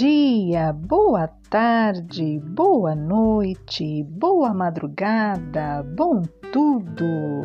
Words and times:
dia, 0.00 0.72
boa 0.72 1.28
tarde, 1.50 2.40
boa 2.42 2.94
noite, 2.94 4.02
boa 4.04 4.54
madrugada, 4.54 5.82
bom 5.94 6.22
tudo. 6.50 7.42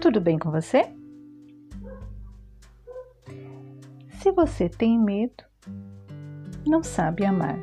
Tudo 0.00 0.20
bem 0.20 0.38
com 0.38 0.52
você? 0.52 0.84
Se 4.20 4.30
você 4.30 4.68
tem 4.68 4.96
medo, 5.00 5.42
não 6.64 6.80
sabe 6.84 7.24
amar. 7.24 7.58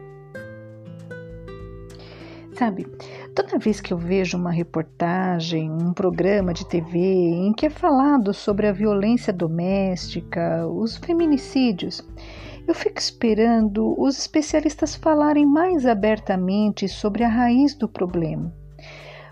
Sabe, 2.51 2.85
toda 3.33 3.57
vez 3.57 3.79
que 3.79 3.93
eu 3.93 3.97
vejo 3.97 4.37
uma 4.37 4.51
reportagem, 4.51 5.71
um 5.71 5.93
programa 5.93 6.53
de 6.53 6.67
TV 6.67 6.99
em 6.99 7.53
que 7.53 7.67
é 7.67 7.69
falado 7.69 8.33
sobre 8.33 8.67
a 8.67 8.73
violência 8.73 9.31
doméstica, 9.31 10.67
os 10.67 10.97
feminicídios, 10.97 12.05
eu 12.67 12.73
fico 12.73 12.99
esperando 12.99 13.95
os 13.99 14.17
especialistas 14.17 14.95
falarem 14.95 15.45
mais 15.45 15.85
abertamente 15.85 16.87
sobre 16.87 17.23
a 17.23 17.27
raiz 17.27 17.75
do 17.75 17.87
problema. 17.87 18.51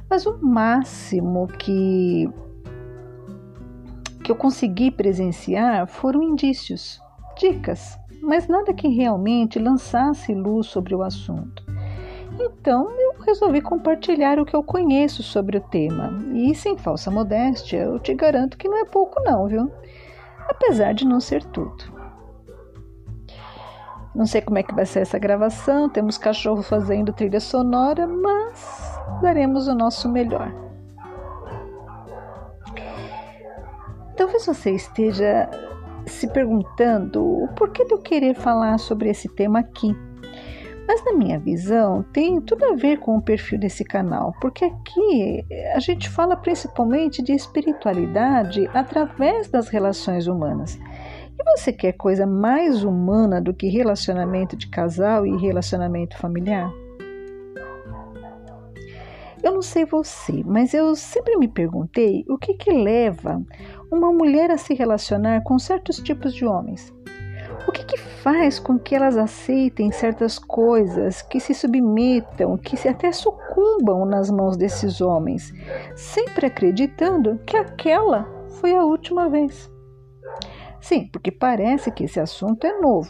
Mas 0.09 0.25
o 0.25 0.37
máximo 0.41 1.47
que 1.47 2.29
que 4.23 4.31
eu 4.31 4.35
consegui 4.37 4.89
presenciar 4.89 5.85
foram 5.85 6.23
indícios, 6.23 7.01
dicas, 7.37 7.99
mas 8.21 8.47
nada 8.47 8.73
que 8.73 8.87
realmente 8.87 9.59
lançasse 9.59 10.33
luz 10.33 10.67
sobre 10.67 10.95
o 10.95 11.03
assunto. 11.03 11.61
Então 12.39 12.89
eu 12.97 13.21
resolvi 13.25 13.61
compartilhar 13.61 14.39
o 14.39 14.45
que 14.45 14.55
eu 14.55 14.63
conheço 14.63 15.21
sobre 15.21 15.57
o 15.57 15.61
tema. 15.61 16.23
E 16.33 16.55
sem 16.55 16.77
falsa 16.77 17.11
modéstia, 17.11 17.79
eu 17.79 17.99
te 17.99 18.13
garanto 18.13 18.57
que 18.57 18.69
não 18.69 18.77
é 18.77 18.85
pouco 18.85 19.21
não, 19.23 19.45
viu? 19.47 19.69
Apesar 20.47 20.93
de 20.93 21.05
não 21.05 21.19
ser 21.19 21.43
tudo. 21.43 22.02
Não 24.15 24.27
sei 24.27 24.41
como 24.41 24.59
é 24.59 24.63
que 24.63 24.75
vai 24.75 24.85
ser 24.85 24.99
essa 24.99 25.17
gravação, 25.17 25.89
temos 25.89 26.17
cachorro 26.17 26.61
fazendo 26.61 27.11
trilha 27.11 27.39
sonora, 27.39 28.05
mas 28.05 28.99
daremos 29.21 29.67
o 29.67 29.73
nosso 29.73 30.07
melhor. 30.07 30.53
Talvez 34.15 34.45
você 34.45 34.71
esteja 34.71 35.49
se 36.05 36.27
perguntando 36.27 37.23
o 37.23 37.47
porquê 37.55 37.85
de 37.85 37.93
eu 37.93 37.99
querer 37.99 38.35
falar 38.35 38.77
sobre 38.77 39.09
esse 39.09 39.27
tema 39.27 39.59
aqui. 39.59 39.95
Mas 40.87 41.03
na 41.05 41.13
minha 41.13 41.39
visão, 41.39 42.03
tem 42.11 42.41
tudo 42.41 42.65
a 42.65 42.75
ver 42.75 42.99
com 42.99 43.17
o 43.17 43.21
perfil 43.21 43.57
desse 43.57 43.85
canal, 43.85 44.33
porque 44.41 44.65
aqui 44.65 45.45
a 45.73 45.79
gente 45.79 46.09
fala 46.09 46.35
principalmente 46.35 47.23
de 47.23 47.31
espiritualidade 47.31 48.69
através 48.73 49.47
das 49.47 49.69
relações 49.69 50.27
humanas. 50.27 50.77
Você 51.45 51.73
quer 51.73 51.93
coisa 51.93 52.25
mais 52.25 52.83
humana 52.83 53.41
do 53.41 53.53
que 53.53 53.67
relacionamento 53.67 54.55
de 54.55 54.67
casal 54.67 55.25
e 55.25 55.37
relacionamento 55.37 56.17
familiar? 56.17 56.71
Eu 59.43 59.53
não 59.53 59.61
sei 59.61 59.83
você, 59.83 60.41
mas 60.45 60.73
eu 60.73 60.95
sempre 60.95 61.35
me 61.35 61.49
perguntei 61.49 62.23
o 62.29 62.37
que, 62.37 62.53
que 62.53 62.71
leva 62.71 63.41
uma 63.91 64.11
mulher 64.11 64.49
a 64.49 64.57
se 64.57 64.73
relacionar 64.73 65.43
com 65.43 65.59
certos 65.59 65.97
tipos 65.97 66.33
de 66.33 66.45
homens. 66.45 66.93
O 67.67 67.71
que, 67.71 67.85
que 67.85 67.97
faz 67.97 68.57
com 68.57 68.79
que 68.79 68.95
elas 68.95 69.17
aceitem 69.17 69.91
certas 69.91 70.39
coisas, 70.39 71.21
que 71.21 71.41
se 71.41 71.53
submetam, 71.53 72.57
que 72.57 72.77
se 72.77 72.87
até 72.87 73.11
sucumbam 73.11 74.05
nas 74.05 74.31
mãos 74.31 74.55
desses 74.55 75.01
homens, 75.01 75.53
sempre 75.95 76.45
acreditando 76.45 77.39
que 77.45 77.57
aquela 77.57 78.25
foi 78.61 78.73
a 78.73 78.83
última 78.83 79.29
vez? 79.29 79.72
Sim, 80.83 81.07
porque 81.07 81.31
parece 81.31 81.89
que 81.89 82.03
esse 82.03 82.19
assunto 82.19 82.67
é 82.67 82.81
novo, 82.81 83.09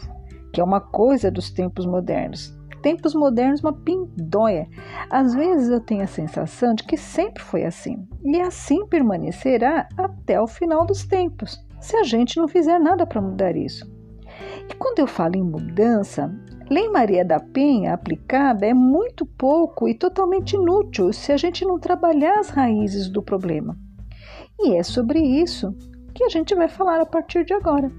que 0.52 0.60
é 0.60 0.64
uma 0.64 0.80
coisa 0.80 1.28
dos 1.28 1.50
tempos 1.50 1.84
modernos. 1.84 2.56
Tempos 2.80 3.16
modernos, 3.16 3.60
uma 3.64 3.72
pindóia. 3.72 4.68
Às 5.10 5.34
vezes 5.34 5.70
eu 5.70 5.80
tenho 5.80 6.04
a 6.04 6.06
sensação 6.06 6.72
de 6.72 6.84
que 6.84 6.96
sempre 6.96 7.42
foi 7.42 7.64
assim, 7.64 8.06
e 8.24 8.40
assim 8.40 8.86
permanecerá 8.86 9.88
até 9.98 10.40
o 10.40 10.46
final 10.46 10.86
dos 10.86 11.04
tempos, 11.04 11.66
se 11.80 11.96
a 11.96 12.04
gente 12.04 12.36
não 12.36 12.46
fizer 12.46 12.78
nada 12.78 13.04
para 13.04 13.20
mudar 13.20 13.56
isso. 13.56 13.92
E 14.70 14.74
quando 14.76 15.00
eu 15.00 15.08
falo 15.08 15.34
em 15.34 15.42
mudança, 15.42 16.32
Lei 16.70 16.88
Maria 16.88 17.24
da 17.24 17.40
Penha 17.40 17.92
aplicada 17.92 18.64
é 18.64 18.72
muito 18.72 19.26
pouco 19.26 19.88
e 19.88 19.98
totalmente 19.98 20.54
inútil 20.54 21.12
se 21.12 21.32
a 21.32 21.36
gente 21.36 21.64
não 21.64 21.80
trabalhar 21.80 22.38
as 22.38 22.50
raízes 22.50 23.08
do 23.08 23.20
problema. 23.20 23.76
E 24.60 24.76
é 24.76 24.82
sobre 24.84 25.18
isso 25.18 25.74
que 26.14 26.24
a 26.24 26.28
gente 26.28 26.54
vai 26.54 26.68
falar 26.68 27.00
a 27.00 27.06
partir 27.06 27.44
de 27.44 27.52
agora. 27.52 27.90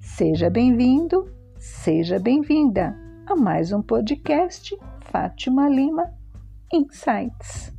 Seja 0.00 0.50
bem-vindo, 0.50 1.30
seja 1.56 2.18
bem-vinda 2.18 2.94
a 3.26 3.36
mais 3.36 3.72
um 3.72 3.80
podcast 3.80 4.76
Fátima 5.00 5.68
Lima 5.68 6.12
Insights. 6.72 7.72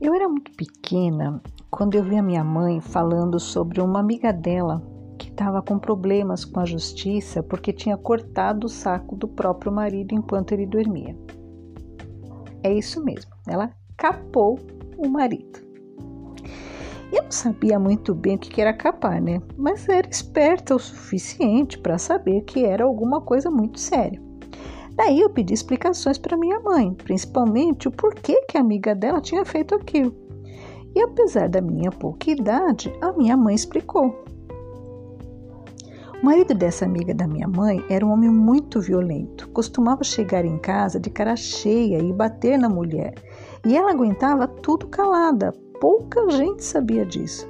Eu 0.00 0.14
era 0.14 0.26
muito 0.26 0.50
pequena 0.52 1.42
quando 1.70 1.94
eu 1.94 2.02
vi 2.02 2.16
a 2.16 2.22
minha 2.22 2.42
mãe 2.42 2.80
falando 2.80 3.38
sobre 3.38 3.82
uma 3.82 4.00
amiga 4.00 4.32
dela 4.32 4.82
que 5.18 5.28
estava 5.28 5.60
com 5.60 5.78
problemas 5.78 6.42
com 6.42 6.58
a 6.58 6.64
justiça 6.64 7.42
porque 7.42 7.70
tinha 7.70 7.98
cortado 7.98 8.66
o 8.66 8.70
saco 8.70 9.14
do 9.14 9.28
próprio 9.28 9.70
marido 9.70 10.14
enquanto 10.14 10.52
ele 10.52 10.64
dormia. 10.64 11.14
É 12.62 12.72
isso 12.72 13.04
mesmo, 13.04 13.30
ela 13.46 13.70
capou 13.94 14.58
o 14.96 15.06
marido. 15.06 15.60
Eu 17.12 17.24
não 17.24 17.30
sabia 17.30 17.78
muito 17.78 18.14
bem 18.14 18.36
o 18.36 18.38
que 18.38 18.58
era 18.58 18.72
capar, 18.72 19.20
né? 19.20 19.42
Mas 19.54 19.86
era 19.86 20.08
esperta 20.08 20.74
o 20.74 20.78
suficiente 20.78 21.78
para 21.78 21.98
saber 21.98 22.40
que 22.42 22.64
era 22.64 22.84
alguma 22.84 23.20
coisa 23.20 23.50
muito 23.50 23.78
séria. 23.78 24.29
Daí 25.02 25.20
eu 25.20 25.30
pedi 25.30 25.54
explicações 25.54 26.18
para 26.18 26.36
minha 26.36 26.60
mãe, 26.60 26.92
principalmente 26.92 27.88
o 27.88 27.90
porquê 27.90 28.44
que 28.46 28.58
a 28.58 28.60
amiga 28.60 28.94
dela 28.94 29.18
tinha 29.18 29.46
feito 29.46 29.74
aquilo. 29.74 30.14
E 30.94 31.00
apesar 31.00 31.48
da 31.48 31.58
minha 31.62 31.90
pouca 31.90 32.30
idade, 32.30 32.92
a 33.00 33.10
minha 33.10 33.34
mãe 33.34 33.54
explicou. 33.54 34.22
O 36.22 36.26
marido 36.26 36.52
dessa 36.52 36.84
amiga 36.84 37.14
da 37.14 37.26
minha 37.26 37.48
mãe 37.48 37.82
era 37.88 38.04
um 38.04 38.12
homem 38.12 38.28
muito 38.28 38.78
violento. 38.78 39.48
Costumava 39.48 40.04
chegar 40.04 40.44
em 40.44 40.58
casa 40.58 41.00
de 41.00 41.08
cara 41.08 41.34
cheia 41.34 41.98
e 41.98 42.12
bater 42.12 42.58
na 42.58 42.68
mulher. 42.68 43.14
E 43.66 43.74
ela 43.74 43.92
aguentava 43.92 44.46
tudo 44.46 44.86
calada. 44.86 45.50
Pouca 45.80 46.28
gente 46.28 46.62
sabia 46.62 47.06
disso. 47.06 47.48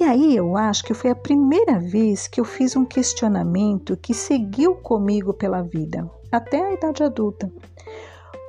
E 0.00 0.02
aí 0.02 0.34
eu 0.34 0.56
acho 0.56 0.82
que 0.82 0.94
foi 0.94 1.10
a 1.10 1.14
primeira 1.14 1.78
vez 1.78 2.26
que 2.26 2.40
eu 2.40 2.44
fiz 2.44 2.74
um 2.74 2.84
questionamento 2.84 3.96
que 3.96 4.12
seguiu 4.12 4.74
comigo 4.74 5.32
pela 5.32 5.62
vida 5.62 6.10
até 6.36 6.62
a 6.62 6.72
idade 6.72 7.02
adulta. 7.02 7.52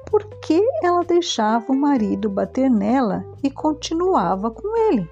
Por 0.10 0.24
que 0.42 0.62
ela 0.84 1.04
deixava 1.04 1.72
o 1.72 1.76
marido 1.76 2.30
bater 2.30 2.70
nela 2.70 3.26
e 3.44 3.50
continuava 3.50 4.52
com 4.52 4.78
ele? 4.90 5.10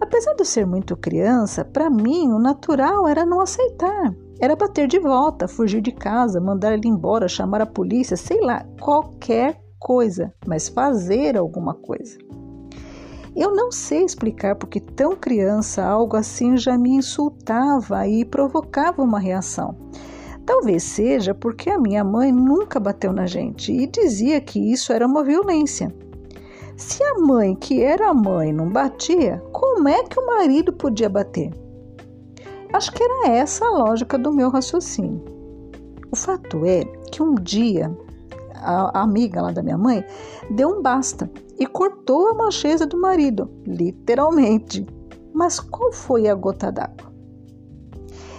Apesar 0.00 0.34
de 0.34 0.44
ser 0.44 0.66
muito 0.66 0.96
criança, 0.96 1.64
para 1.64 1.88
mim 1.88 2.32
o 2.32 2.38
natural 2.38 3.06
era 3.06 3.24
não 3.24 3.40
aceitar. 3.40 4.12
Era 4.40 4.56
bater 4.56 4.88
de 4.88 4.98
volta, 4.98 5.46
fugir 5.46 5.80
de 5.80 5.92
casa, 5.92 6.40
mandar 6.40 6.72
ele 6.72 6.88
embora, 6.88 7.28
chamar 7.28 7.60
a 7.62 7.66
polícia, 7.66 8.16
sei 8.16 8.40
lá, 8.40 8.66
qualquer 8.80 9.60
coisa, 9.78 10.34
mas 10.44 10.68
fazer 10.68 11.36
alguma 11.36 11.74
coisa. 11.74 12.18
Eu 13.34 13.54
não 13.54 13.70
sei 13.70 14.04
explicar 14.04 14.56
porque 14.56 14.80
tão 14.80 15.16
criança 15.16 15.82
algo 15.84 16.16
assim 16.16 16.56
já 16.56 16.76
me 16.76 16.90
insultava 16.90 18.06
e 18.06 18.24
provocava 18.24 19.02
uma 19.02 19.18
reação. 19.18 19.74
Talvez 20.44 20.82
seja 20.82 21.34
porque 21.34 21.70
a 21.70 21.78
minha 21.78 22.02
mãe 22.02 22.32
nunca 22.32 22.80
bateu 22.80 23.12
na 23.12 23.26
gente 23.26 23.72
e 23.72 23.86
dizia 23.86 24.40
que 24.40 24.72
isso 24.72 24.92
era 24.92 25.06
uma 25.06 25.22
violência. 25.22 25.94
Se 26.76 27.02
a 27.04 27.18
mãe, 27.18 27.54
que 27.54 27.82
era 27.82 28.12
mãe, 28.12 28.52
não 28.52 28.68
batia, 28.68 29.42
como 29.52 29.88
é 29.88 30.02
que 30.02 30.18
o 30.18 30.26
marido 30.26 30.72
podia 30.72 31.08
bater? 31.08 31.52
Acho 32.72 32.90
que 32.92 33.02
era 33.02 33.28
essa 33.28 33.64
a 33.64 33.70
lógica 33.70 34.18
do 34.18 34.32
meu 34.32 34.48
raciocínio. 34.48 35.22
O 36.10 36.16
fato 36.16 36.64
é 36.64 36.84
que 37.10 37.22
um 37.22 37.34
dia 37.34 37.96
a 38.54 39.02
amiga 39.02 39.42
lá 39.42 39.50
da 39.50 39.62
minha 39.62 39.78
mãe 39.78 40.04
deu 40.50 40.68
um 40.68 40.82
basta 40.82 41.30
e 41.58 41.66
cortou 41.66 42.28
a 42.28 42.34
mancheza 42.34 42.86
do 42.86 43.00
marido, 43.00 43.50
literalmente. 43.66 44.86
Mas 45.32 45.58
qual 45.58 45.92
foi 45.92 46.28
a 46.28 46.34
gota 46.34 46.70
d'água? 46.70 47.12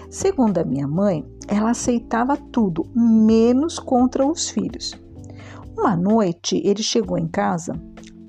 Segundo 0.09 0.59
a 0.59 0.63
minha 0.63 0.87
mãe, 0.87 1.25
ela 1.47 1.71
aceitava 1.71 2.37
tudo, 2.37 2.85
menos 2.95 3.79
contra 3.79 4.25
os 4.25 4.49
filhos. 4.49 4.93
Uma 5.77 5.95
noite 5.95 6.61
ele 6.63 6.83
chegou 6.83 7.17
em 7.17 7.27
casa 7.27 7.73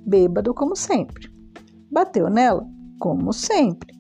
bêbado 0.07 0.53
como 0.53 0.77
sempre. 0.77 1.31
Bateu 1.91 2.29
nela, 2.29 2.67
como 2.99 3.33
sempre, 3.33 3.95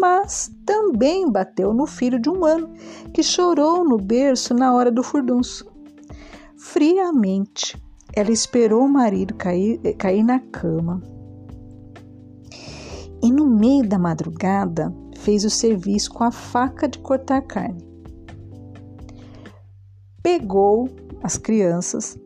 mas 0.00 0.50
também 0.64 1.30
bateu 1.30 1.74
no 1.74 1.86
filho 1.86 2.18
de 2.18 2.30
um 2.30 2.44
ano 2.44 2.72
que 3.12 3.22
chorou 3.22 3.84
no 3.84 3.98
berço 3.98 4.54
na 4.54 4.74
hora 4.74 4.90
do 4.90 5.02
furdunço. 5.02 5.70
Friamente, 6.56 7.80
ela 8.14 8.30
esperou 8.30 8.84
o 8.84 8.88
marido 8.88 9.34
cair, 9.34 9.78
cair 9.96 10.22
na 10.22 10.38
cama. 10.38 11.02
E 13.22 13.30
no 13.30 13.46
meio 13.46 13.88
da 13.88 13.98
madrugada, 13.98 14.94
fez 15.16 15.44
o 15.44 15.50
serviço 15.50 16.12
com 16.12 16.24
a 16.24 16.30
faca 16.30 16.86
de 16.86 16.98
cortar 16.98 17.42
carne. 17.42 17.93
Pegou 20.24 20.88
as 21.22 21.36
crianças, 21.36 22.18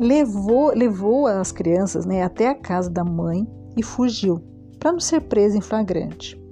levou, 0.00 0.72
levou 0.74 1.26
as 1.26 1.52
crianças 1.52 2.06
né, 2.06 2.22
até 2.22 2.48
a 2.48 2.54
casa 2.54 2.88
da 2.88 3.04
mãe 3.04 3.46
e 3.76 3.82
fugiu, 3.82 4.42
para 4.78 4.90
não 4.90 4.98
ser 4.98 5.20
presa 5.20 5.58
em 5.58 5.60
flagrante. 5.60 6.42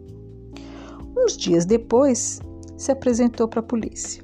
Uns 1.17 1.39
dias 1.39 1.65
depois, 1.65 2.39
se 2.77 2.93
apresentou 2.93 3.49
para 3.49 3.61
a 3.61 3.63
polícia. 3.63 4.23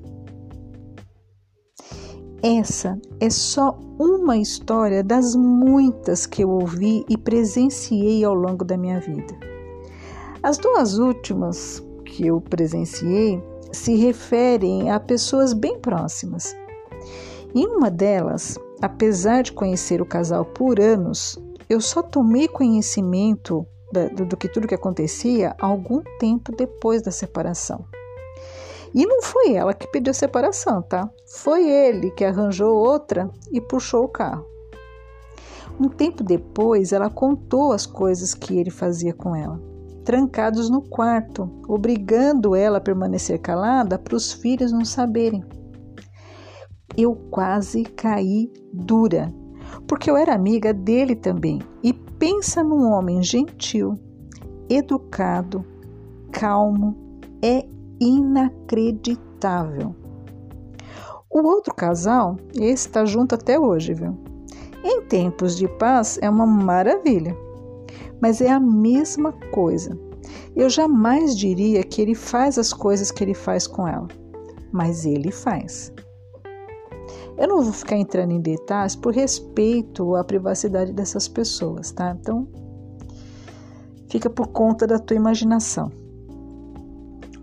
Essa 2.42 3.00
é 3.20 3.30
só 3.30 3.78
uma 3.98 4.36
história 4.36 5.02
das 5.02 5.34
muitas 5.34 6.26
que 6.26 6.44
eu 6.44 6.50
ouvi 6.50 7.06
e 7.08 7.16
presenciei 7.16 8.22
ao 8.22 8.34
longo 8.34 8.66
da 8.66 8.76
minha 8.76 9.00
vida. 9.00 9.34
As 10.42 10.58
duas 10.58 10.98
últimas 10.98 11.82
que 12.04 12.26
eu 12.26 12.38
presenciei 12.38 13.42
se 13.72 13.96
referem 13.96 14.90
a 14.90 15.00
pessoas 15.00 15.54
bem 15.54 15.80
próximas. 15.80 16.54
Em 17.58 17.66
uma 17.68 17.90
delas, 17.90 18.58
apesar 18.82 19.42
de 19.42 19.50
conhecer 19.50 20.02
o 20.02 20.06
casal 20.06 20.44
por 20.44 20.78
anos, 20.78 21.38
eu 21.70 21.80
só 21.80 22.02
tomei 22.02 22.46
conhecimento 22.46 23.66
do, 23.90 24.26
do 24.26 24.36
que 24.36 24.46
tudo 24.46 24.68
que 24.68 24.74
acontecia 24.74 25.56
algum 25.58 26.02
tempo 26.18 26.54
depois 26.54 27.00
da 27.00 27.10
separação. 27.10 27.86
E 28.94 29.06
não 29.06 29.22
foi 29.22 29.54
ela 29.54 29.72
que 29.72 29.86
pediu 29.86 30.12
separação, 30.12 30.82
tá? 30.82 31.08
Foi 31.26 31.66
ele 31.66 32.10
que 32.10 32.26
arranjou 32.26 32.76
outra 32.76 33.30
e 33.50 33.58
puxou 33.58 34.04
o 34.04 34.08
carro. 34.08 34.44
Um 35.80 35.88
tempo 35.88 36.22
depois, 36.22 36.92
ela 36.92 37.08
contou 37.08 37.72
as 37.72 37.86
coisas 37.86 38.34
que 38.34 38.58
ele 38.58 38.70
fazia 38.70 39.14
com 39.14 39.34
ela, 39.34 39.58
trancados 40.04 40.68
no 40.68 40.82
quarto, 40.82 41.50
obrigando 41.66 42.54
ela 42.54 42.76
a 42.76 42.82
permanecer 42.82 43.40
calada 43.40 43.98
para 43.98 44.14
os 44.14 44.30
filhos 44.30 44.72
não 44.72 44.84
saberem 44.84 45.42
eu 46.96 47.14
quase 47.30 47.84
caí 47.84 48.50
dura, 48.72 49.32
porque 49.86 50.10
eu 50.10 50.16
era 50.16 50.34
amiga 50.34 50.72
dele 50.72 51.14
também. 51.14 51.60
E 51.82 51.92
pensa 51.92 52.64
num 52.64 52.90
homem 52.90 53.22
gentil, 53.22 53.94
educado, 54.68 55.64
calmo, 56.32 56.96
é 57.42 57.66
inacreditável. 58.00 59.94
O 61.30 61.42
outro 61.46 61.74
casal, 61.74 62.36
esse 62.54 62.86
está 62.86 63.04
junto 63.04 63.34
até 63.34 63.58
hoje, 63.58 63.92
viu? 63.92 64.16
Em 64.82 65.02
tempos 65.02 65.56
de 65.56 65.68
paz 65.68 66.18
é 66.22 66.30
uma 66.30 66.46
maravilha, 66.46 67.36
mas 68.20 68.40
é 68.40 68.50
a 68.50 68.60
mesma 68.60 69.32
coisa. 69.50 69.98
Eu 70.54 70.70
jamais 70.70 71.36
diria 71.36 71.82
que 71.82 72.00
ele 72.00 72.14
faz 72.14 72.58
as 72.58 72.72
coisas 72.72 73.10
que 73.10 73.22
ele 73.22 73.34
faz 73.34 73.66
com 73.66 73.86
ela, 73.86 74.08
mas 74.72 75.04
ele 75.04 75.30
faz. 75.30 75.92
Eu 77.38 77.48
não 77.48 77.62
vou 77.62 77.72
ficar 77.72 77.96
entrando 77.96 78.32
em 78.32 78.40
detalhes 78.40 78.96
por 78.96 79.12
respeito 79.12 80.14
à 80.14 80.24
privacidade 80.24 80.92
dessas 80.92 81.28
pessoas, 81.28 81.92
tá? 81.92 82.16
Então, 82.18 82.48
fica 84.08 84.30
por 84.30 84.48
conta 84.48 84.86
da 84.86 84.98
tua 84.98 85.16
imaginação. 85.16 85.90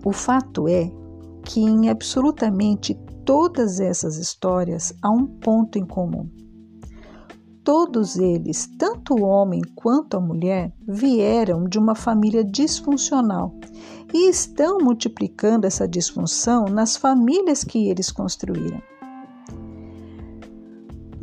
O 0.03 0.11
fato 0.11 0.67
é 0.67 0.91
que 1.45 1.61
em 1.61 1.89
absolutamente 1.89 2.95
todas 3.23 3.79
essas 3.79 4.17
histórias 4.17 4.93
há 5.01 5.11
um 5.11 5.25
ponto 5.25 5.77
em 5.77 5.85
comum. 5.85 6.29
Todos 7.63 8.17
eles, 8.17 8.67
tanto 8.77 9.13
o 9.13 9.23
homem 9.23 9.61
quanto 9.75 10.17
a 10.17 10.19
mulher, 10.19 10.73
vieram 10.85 11.63
de 11.63 11.79
uma 11.79 11.95
família 11.95 12.43
disfuncional 12.43 13.55
e 14.13 14.29
estão 14.29 14.79
multiplicando 14.79 15.65
essa 15.65 15.87
disfunção 15.87 16.65
nas 16.65 16.97
famílias 16.97 17.63
que 17.63 17.87
eles 17.87 18.11
construíram. 18.11 18.81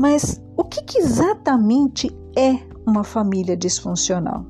Mas 0.00 0.42
o 0.56 0.64
que, 0.64 0.82
que 0.82 0.96
exatamente 0.96 2.10
é 2.34 2.58
uma 2.86 3.04
família 3.04 3.54
disfuncional? 3.54 4.46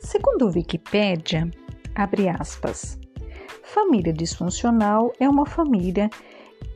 Segundo 0.00 0.48
Wikipédia, 0.48 1.48
Abre 1.94 2.28
aspas. 2.28 2.98
Família 3.62 4.12
disfuncional 4.12 5.12
é 5.18 5.28
uma 5.28 5.46
família 5.46 6.10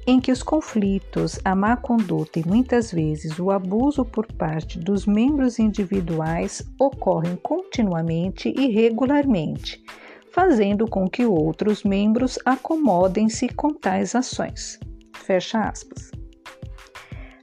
em 0.07 0.21
que 0.21 0.31
os 0.31 0.43
conflitos, 0.43 1.39
a 1.45 1.55
má 1.55 1.77
conduta 1.77 2.39
e 2.39 2.47
muitas 2.47 2.93
vezes 2.93 3.39
o 3.39 3.51
abuso 3.51 4.05
por 4.05 4.27
parte 4.33 4.79
dos 4.79 5.05
membros 5.05 5.59
individuais 5.59 6.63
ocorrem 6.79 7.37
continuamente 7.37 8.55
e 8.57 8.69
regularmente, 8.69 9.83
fazendo 10.31 10.87
com 10.89 11.09
que 11.09 11.27
outros 11.27 11.83
membros 11.83 12.39
acomodem-se 12.45 13.49
com 13.49 13.73
tais 13.73 14.15
ações. 14.15 14.79
Fecha 15.13 15.61
aspas. 15.61 16.16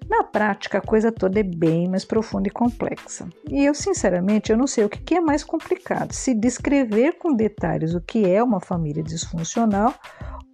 Na 0.10 0.24
prática, 0.24 0.78
a 0.78 0.82
coisa 0.82 1.12
toda 1.12 1.40
é 1.40 1.44
bem 1.44 1.90
mais 1.90 2.06
profunda 2.06 2.48
e 2.48 2.52
complexa. 2.52 3.28
E 3.50 3.66
eu, 3.66 3.74
sinceramente, 3.74 4.52
eu 4.52 4.58
não 4.58 4.68
sei 4.68 4.86
o 4.86 4.90
que 4.90 5.16
é 5.16 5.22
mais 5.22 5.44
complicado, 5.44 6.14
se 6.14 6.34
descrever 6.34 7.14
com 7.14 7.34
detalhes 7.34 7.94
o 7.94 8.02
que 8.02 8.30
é 8.30 8.44
uma 8.44 8.60
família 8.60 9.04
disfuncional 9.04 9.94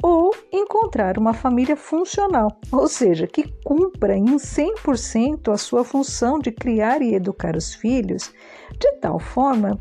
ou 0.01 0.33
encontrar 0.51 1.17
uma 1.17 1.33
família 1.33 1.75
funcional, 1.75 2.47
ou 2.71 2.87
seja, 2.87 3.27
que 3.27 3.53
cumpra 3.65 4.15
em 4.15 4.37
100% 4.37 5.51
a 5.51 5.57
sua 5.57 5.83
função 5.83 6.39
de 6.39 6.51
criar 6.51 7.01
e 7.01 7.13
educar 7.13 7.55
os 7.55 7.73
filhos 7.73 8.33
de 8.79 8.91
tal 9.01 9.19
forma 9.19 9.77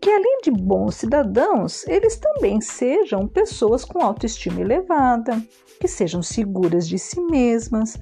que, 0.00 0.10
além 0.10 0.38
de 0.42 0.50
bons 0.50 0.96
cidadãos, 0.96 1.86
eles 1.86 2.16
também 2.16 2.60
sejam 2.60 3.28
pessoas 3.28 3.84
com 3.84 4.02
autoestima 4.02 4.60
elevada, 4.60 5.42
que 5.78 5.86
sejam 5.86 6.22
seguras 6.22 6.88
de 6.88 6.98
si 6.98 7.20
mesmas, 7.20 7.98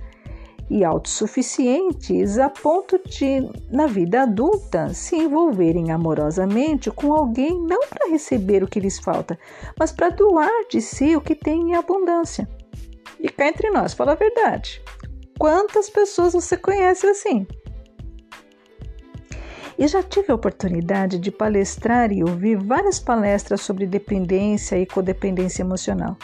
e 0.70 0.84
autossuficientes 0.84 2.38
a 2.38 2.50
ponto 2.50 3.00
de, 3.06 3.40
na 3.70 3.86
vida 3.86 4.22
adulta, 4.22 4.92
se 4.92 5.16
envolverem 5.16 5.90
amorosamente 5.90 6.90
com 6.90 7.12
alguém 7.12 7.58
não 7.60 7.80
para 7.88 8.10
receber 8.10 8.62
o 8.62 8.68
que 8.68 8.80
lhes 8.80 8.98
falta, 8.98 9.38
mas 9.78 9.92
para 9.92 10.10
doar 10.10 10.66
de 10.70 10.80
si 10.80 11.16
o 11.16 11.20
que 11.20 11.34
tem 11.34 11.70
em 11.70 11.74
abundância. 11.74 12.48
E 13.20 13.28
cá 13.28 13.48
entre 13.48 13.70
nós, 13.70 13.94
fala 13.94 14.12
a 14.12 14.16
verdade. 14.16 14.82
quantas 15.38 15.88
pessoas 15.88 16.32
você 16.32 16.56
conhece 16.56 17.06
assim. 17.06 17.46
E 19.78 19.86
já 19.86 20.02
tive 20.02 20.32
a 20.32 20.34
oportunidade 20.34 21.18
de 21.20 21.30
palestrar 21.30 22.10
e 22.10 22.24
ouvir 22.24 22.56
várias 22.56 22.98
palestras 22.98 23.60
sobre 23.60 23.86
dependência 23.86 24.76
e 24.76 24.84
codependência 24.84 25.62
emocional, 25.62 26.16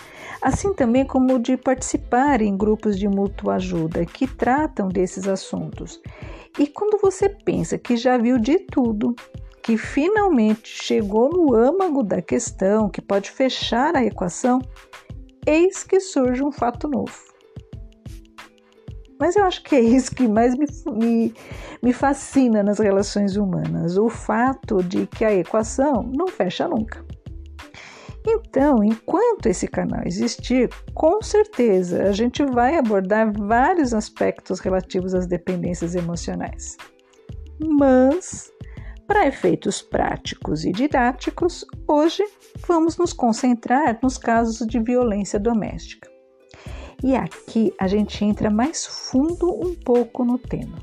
assim 0.43 0.75
também 0.75 1.07
como 1.07 1.39
de 1.39 1.57
participar 1.57 2.43
em 2.43 2.57
grupos 2.57 2.99
de 2.99 3.07
mútua 3.07 3.55
ajuda 3.55 4.05
que 4.05 4.27
tratam 4.27 4.89
desses 4.89 5.29
assuntos. 5.29 6.01
E 6.59 6.67
quando 6.67 7.01
você 7.01 7.29
pensa 7.29 7.79
que 7.79 7.97
já 7.97 8.19
viu 8.19 8.41
de 8.41 8.59
tudo, 8.59 9.15
que 9.63 9.79
finalmente 9.79 10.69
chegou 10.69 11.31
no 11.31 11.55
âmago 11.55 12.03
da 12.03 12.21
questão, 12.21 12.89
que 12.89 13.01
pode 13.01 13.31
fechar 13.31 13.95
a 13.95 14.05
equação, 14.05 14.61
eis 15.47 15.85
que 15.85 16.01
surge 16.01 16.43
um 16.43 16.51
fato 16.51 16.89
novo. 16.89 17.34
Mas 19.19 19.37
eu 19.37 19.45
acho 19.45 19.63
que 19.63 19.77
é 19.77 19.81
isso 19.81 20.15
que 20.15 20.27
mais 20.27 20.57
me, 20.57 20.67
me, 20.93 21.35
me 21.83 21.93
fascina 21.93 22.63
nas 22.63 22.79
relações 22.79 23.37
humanas: 23.37 23.97
o 23.97 24.09
fato 24.09 24.83
de 24.83 25.07
que 25.07 25.25
a 25.25 25.33
equação 25.33 26.11
não 26.15 26.29
fecha 26.29 26.67
nunca. 26.67 27.05
Então, 28.27 28.83
enquanto 28.83 29.47
esse 29.47 29.69
canal 29.69 30.01
existir, 30.07 30.71
com 30.95 31.21
certeza 31.23 32.05
a 32.05 32.13
gente 32.13 32.43
vai 32.43 32.77
abordar 32.77 33.31
vários 33.31 33.93
aspectos 33.93 34.61
relativos 34.61 35.15
às 35.15 35.27
dependências 35.27 35.95
emocionais. 35.95 36.77
Mas, 37.61 38.51
para 39.07 39.27
efeitos 39.27 39.83
práticos 39.83 40.65
e 40.65 40.73
didáticos, 40.73 41.67
hoje 41.87 42.25
vamos 42.67 42.97
nos 42.97 43.13
concentrar 43.13 43.99
nos 44.03 44.17
casos 44.17 44.67
de 44.67 44.81
violência 44.81 45.39
doméstica. 45.39 46.14
E 47.05 47.15
aqui 47.15 47.71
a 47.79 47.87
gente 47.87 48.25
entra 48.25 48.49
mais 48.49 48.87
fundo 48.87 49.53
um 49.53 49.75
pouco 49.75 50.25
no 50.25 50.39
tema. 50.39 50.79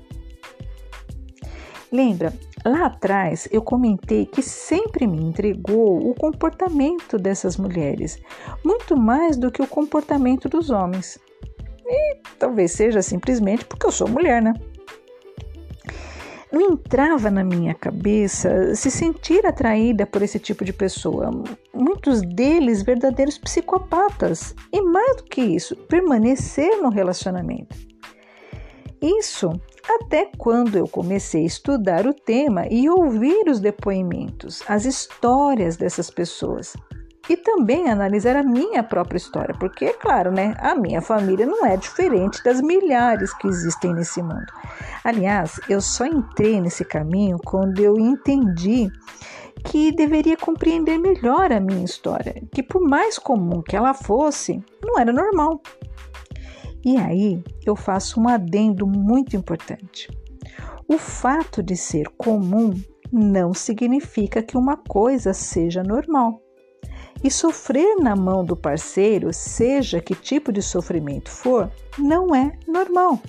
Lembra, 1.91 2.31
lá 2.63 2.85
atrás 2.85 3.49
eu 3.51 3.59
comentei 3.63 4.27
que 4.27 4.43
sempre 4.43 5.07
me 5.07 5.17
entregou 5.17 6.07
o 6.07 6.13
comportamento 6.13 7.17
dessas 7.17 7.57
mulheres, 7.57 8.19
muito 8.63 8.95
mais 8.95 9.35
do 9.35 9.51
que 9.51 9.63
o 9.63 9.67
comportamento 9.67 10.47
dos 10.47 10.69
homens. 10.69 11.17
E 11.87 12.17
talvez 12.37 12.71
seja 12.73 13.01
simplesmente 13.01 13.65
porque 13.65 13.87
eu 13.87 13.91
sou 13.91 14.07
mulher, 14.07 14.43
né? 14.43 14.53
Não 16.51 16.61
entrava 16.61 17.31
na 17.31 17.43
minha 17.43 17.73
cabeça 17.73 18.75
se 18.75 18.91
sentir 18.91 19.45
atraída 19.45 20.05
por 20.05 20.21
esse 20.21 20.37
tipo 20.37 20.65
de 20.65 20.73
pessoa. 20.73 21.31
Muitos 21.73 22.21
deles 22.21 22.83
verdadeiros 22.83 23.37
psicopatas. 23.37 24.53
E 24.71 24.81
mais 24.81 25.17
do 25.17 25.23
que 25.23 25.41
isso, 25.41 25.75
permanecer 25.75 26.81
no 26.81 26.89
relacionamento. 26.89 27.75
Isso 29.01 29.49
até 29.89 30.29
quando 30.37 30.75
eu 30.75 30.87
comecei 30.87 31.43
a 31.43 31.47
estudar 31.47 32.05
o 32.05 32.13
tema 32.13 32.67
e 32.69 32.89
ouvir 32.89 33.49
os 33.49 33.59
depoimentos, 33.59 34.61
as 34.67 34.85
histórias 34.85 35.75
dessas 35.75 36.09
pessoas 36.09 36.75
e 37.29 37.37
também 37.37 37.89
analisar 37.89 38.35
a 38.35 38.43
minha 38.43 38.83
própria 38.83 39.17
história, 39.17 39.55
porque 39.59 39.85
é 39.85 39.93
claro, 39.93 40.31
né, 40.31 40.55
a 40.59 40.75
minha 40.75 41.01
família 41.01 41.45
não 41.45 41.65
é 41.65 41.77
diferente 41.77 42.43
das 42.43 42.61
milhares 42.61 43.33
que 43.33 43.47
existem 43.47 43.93
nesse 43.93 44.21
mundo. 44.21 44.51
Aliás, 45.03 45.59
eu 45.69 45.81
só 45.81 46.05
entrei 46.05 46.59
nesse 46.59 46.83
caminho 46.83 47.37
quando 47.43 47.79
eu 47.79 47.97
entendi 47.99 48.91
que 49.63 49.91
deveria 49.91 50.35
compreender 50.35 50.97
melhor 50.97 51.51
a 51.51 51.59
minha 51.59 51.85
história, 51.85 52.41
que 52.51 52.63
por 52.63 52.81
mais 52.81 53.19
comum 53.19 53.61
que 53.61 53.75
ela 53.75 53.93
fosse, 53.93 54.63
não 54.83 54.99
era 54.99 55.13
normal. 55.13 55.61
E 56.83 56.97
aí 56.97 57.43
eu 57.65 57.75
faço 57.75 58.19
um 58.19 58.27
adendo 58.27 58.87
muito 58.87 59.35
importante. 59.35 60.09
O 60.87 60.97
fato 60.97 61.61
de 61.61 61.77
ser 61.77 62.07
comum 62.17 62.73
não 63.11 63.53
significa 63.53 64.41
que 64.41 64.57
uma 64.57 64.75
coisa 64.75 65.33
seja 65.33 65.83
normal. 65.83 66.41
E 67.23 67.29
sofrer 67.29 67.97
na 67.97 68.15
mão 68.15 68.43
do 68.43 68.55
parceiro, 68.55 69.31
seja 69.31 70.01
que 70.01 70.15
tipo 70.15 70.51
de 70.51 70.61
sofrimento 70.61 71.29
for, 71.29 71.71
não 71.97 72.33
é 72.33 72.57
normal. 72.67 73.19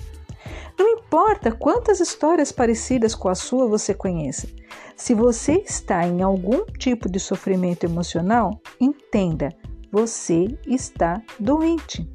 Não 0.77 0.89
importa 0.89 1.51
quantas 1.51 1.99
histórias 1.99 2.51
parecidas 2.51 3.13
com 3.13 3.29
a 3.29 3.35
sua 3.35 3.67
você 3.67 3.93
conheça, 3.93 4.47
se 4.95 5.13
você 5.13 5.63
está 5.65 6.05
em 6.07 6.21
algum 6.21 6.65
tipo 6.65 7.09
de 7.09 7.19
sofrimento 7.19 7.83
emocional, 7.83 8.59
entenda, 8.79 9.49
você 9.91 10.57
está 10.65 11.21
doente. 11.39 12.09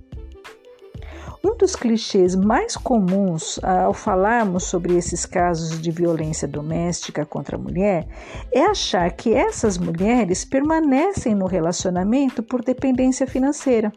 Um 1.42 1.56
dos 1.56 1.76
clichês 1.76 2.34
mais 2.34 2.76
comuns 2.76 3.60
ah, 3.62 3.84
ao 3.84 3.94
falarmos 3.94 4.64
sobre 4.64 4.96
esses 4.96 5.24
casos 5.24 5.80
de 5.80 5.90
violência 5.90 6.48
doméstica 6.48 7.24
contra 7.24 7.56
a 7.56 7.60
mulher 7.60 8.08
é 8.52 8.62
achar 8.62 9.10
que 9.12 9.32
essas 9.32 9.78
mulheres 9.78 10.44
permanecem 10.44 11.34
no 11.34 11.46
relacionamento 11.46 12.42
por 12.42 12.62
dependência 12.62 13.26
financeira. 13.26 13.92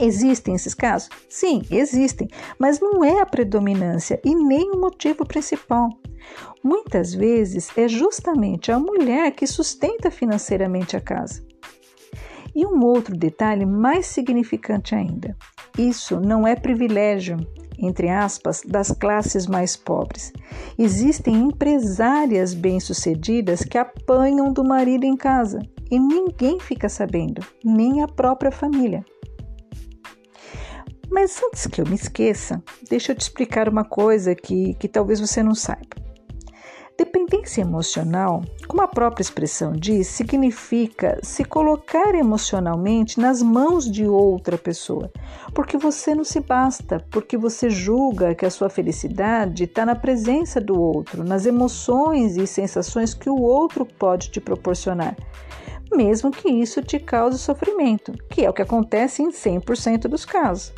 Existem 0.00 0.54
esses 0.54 0.74
casos? 0.74 1.08
Sim, 1.28 1.62
existem, 1.70 2.28
mas 2.58 2.80
não 2.80 3.04
é 3.04 3.20
a 3.20 3.26
predominância 3.26 4.20
e 4.24 4.34
nem 4.34 4.72
o 4.72 4.80
motivo 4.80 5.24
principal. 5.24 5.88
Muitas 6.62 7.14
vezes 7.14 7.70
é 7.76 7.88
justamente 7.88 8.72
a 8.72 8.78
mulher 8.78 9.30
que 9.30 9.46
sustenta 9.46 10.10
financeiramente 10.10 10.96
a 10.96 11.00
casa. 11.00 11.46
E 12.56 12.64
um 12.64 12.82
outro 12.82 13.14
detalhe 13.14 13.66
mais 13.66 14.06
significante 14.06 14.94
ainda: 14.94 15.36
isso 15.78 16.18
não 16.18 16.48
é 16.48 16.56
privilégio, 16.56 17.36
entre 17.78 18.08
aspas, 18.08 18.62
das 18.66 18.90
classes 18.90 19.46
mais 19.46 19.76
pobres. 19.76 20.32
Existem 20.78 21.36
empresárias 21.36 22.54
bem-sucedidas 22.54 23.62
que 23.62 23.76
apanham 23.76 24.50
do 24.54 24.64
marido 24.64 25.04
em 25.04 25.14
casa 25.14 25.58
e 25.90 25.98
ninguém 26.00 26.58
fica 26.58 26.88
sabendo, 26.88 27.46
nem 27.62 28.02
a 28.02 28.08
própria 28.08 28.50
família. 28.50 29.04
Mas 31.10 31.38
antes 31.42 31.66
que 31.66 31.82
eu 31.82 31.86
me 31.86 31.94
esqueça, 31.94 32.62
deixa 32.88 33.12
eu 33.12 33.16
te 33.16 33.20
explicar 33.20 33.68
uma 33.68 33.84
coisa 33.84 34.34
que, 34.34 34.72
que 34.74 34.88
talvez 34.88 35.20
você 35.20 35.42
não 35.42 35.54
saiba. 35.54 36.05
Dependência 36.98 37.60
emocional, 37.60 38.42
como 38.66 38.80
a 38.80 38.88
própria 38.88 39.20
expressão 39.20 39.72
diz, 39.72 40.06
significa 40.06 41.18
se 41.22 41.44
colocar 41.44 42.14
emocionalmente 42.14 43.20
nas 43.20 43.42
mãos 43.42 43.90
de 43.90 44.06
outra 44.06 44.56
pessoa, 44.56 45.12
porque 45.54 45.76
você 45.76 46.14
não 46.14 46.24
se 46.24 46.40
basta, 46.40 47.04
porque 47.10 47.36
você 47.36 47.68
julga 47.68 48.34
que 48.34 48.46
a 48.46 48.50
sua 48.50 48.70
felicidade 48.70 49.64
está 49.64 49.84
na 49.84 49.94
presença 49.94 50.58
do 50.58 50.80
outro, 50.80 51.22
nas 51.22 51.44
emoções 51.44 52.38
e 52.38 52.46
sensações 52.46 53.12
que 53.12 53.28
o 53.28 53.42
outro 53.42 53.84
pode 53.84 54.30
te 54.30 54.40
proporcionar, 54.40 55.14
mesmo 55.92 56.30
que 56.30 56.48
isso 56.48 56.80
te 56.80 56.98
cause 56.98 57.38
sofrimento, 57.38 58.14
que 58.30 58.42
é 58.42 58.48
o 58.48 58.54
que 58.54 58.62
acontece 58.62 59.22
em 59.22 59.28
100% 59.28 60.08
dos 60.08 60.24
casos. 60.24 60.72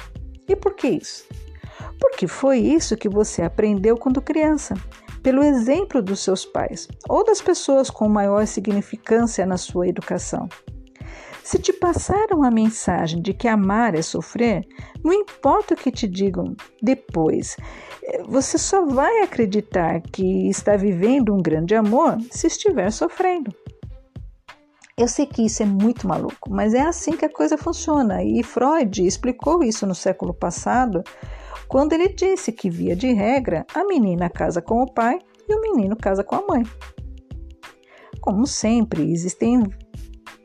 E 0.49 0.57
por 0.57 0.75
que 0.75 0.89
isso? 0.89 1.25
Porque 2.01 2.27
foi 2.27 2.59
isso 2.59 2.97
que 2.97 3.09
você 3.09 3.43
aprendeu 3.43 3.97
quando 3.97 4.21
criança 4.21 4.75
pelo 5.29 5.45
exemplo 5.45 6.03
dos 6.03 6.21
seus 6.21 6.47
pais 6.47 6.89
ou 7.07 7.23
das 7.23 7.43
pessoas 7.43 7.91
com 7.91 8.09
maior 8.09 8.47
significância 8.47 9.45
na 9.45 9.59
sua 9.59 9.87
educação. 9.87 10.49
Se 11.45 11.59
te 11.59 11.71
passaram 11.71 12.43
a 12.43 12.51
mensagem 12.51 13.21
de 13.21 13.35
que 13.35 13.47
amar 13.47 13.95
é 13.95 14.01
sofrer, 14.01 14.67
não 15.05 15.13
importa 15.13 15.75
o 15.75 15.77
que 15.77 15.91
te 15.91 16.09
digam 16.09 16.57
depois, 16.81 17.59
você 18.27 18.57
só 18.57 18.87
vai 18.87 19.21
acreditar 19.21 20.01
que 20.01 20.49
está 20.49 20.77
vivendo 20.77 21.35
um 21.35 21.43
grande 21.43 21.75
amor 21.75 22.17
se 22.31 22.47
estiver 22.47 22.91
sofrendo. 22.91 23.55
Eu 24.97 25.09
sei 25.09 25.27
que 25.27 25.45
isso 25.45 25.63
é 25.63 25.67
muito 25.67 26.09
maluco, 26.09 26.51
mas 26.51 26.73
é 26.73 26.81
assim 26.81 27.19
que 27.19 27.27
a 27.27 27.33
coisa 27.33 27.59
funciona 27.59 28.25
e 28.25 28.43
Freud 28.43 29.07
explicou 29.07 29.63
isso 29.63 29.87
no 29.87 29.95
século 29.95 30.33
passado 30.33 31.05
quando 31.69 31.93
ele 31.93 32.09
disse 32.09 32.51
que, 32.51 32.71
via 32.71 32.97
de 32.97 33.13
regra, 33.13 33.67
a 33.75 33.85
menina 33.85 34.31
casa 34.31 34.63
com 34.63 34.83
o 34.83 34.91
pai 34.91 35.19
e 35.47 35.55
o 35.55 35.61
menino 35.61 35.95
casa 35.95 36.25
com 36.25 36.35
a 36.35 36.47
mãe. 36.47 36.63
Como 38.21 38.47
sempre, 38.47 39.13
existem 39.13 39.63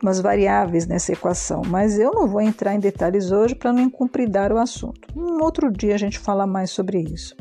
umas 0.02 0.20
variáveis 0.20 0.86
nessa 0.86 1.12
equação, 1.12 1.62
mas 1.66 1.98
eu 1.98 2.10
não 2.12 2.28
vou 2.28 2.42
entrar 2.42 2.74
em 2.74 2.78
detalhes 2.78 3.32
hoje 3.32 3.54
para 3.54 3.72
não 3.72 3.80
incumpridar 3.80 4.52
o 4.52 4.58
assunto. 4.58 5.08
Um 5.16 5.42
outro 5.42 5.72
dia 5.72 5.94
a 5.94 5.98
gente 5.98 6.18
fala 6.18 6.46
mais 6.46 6.70
sobre 6.70 7.00
isso. 7.00 7.34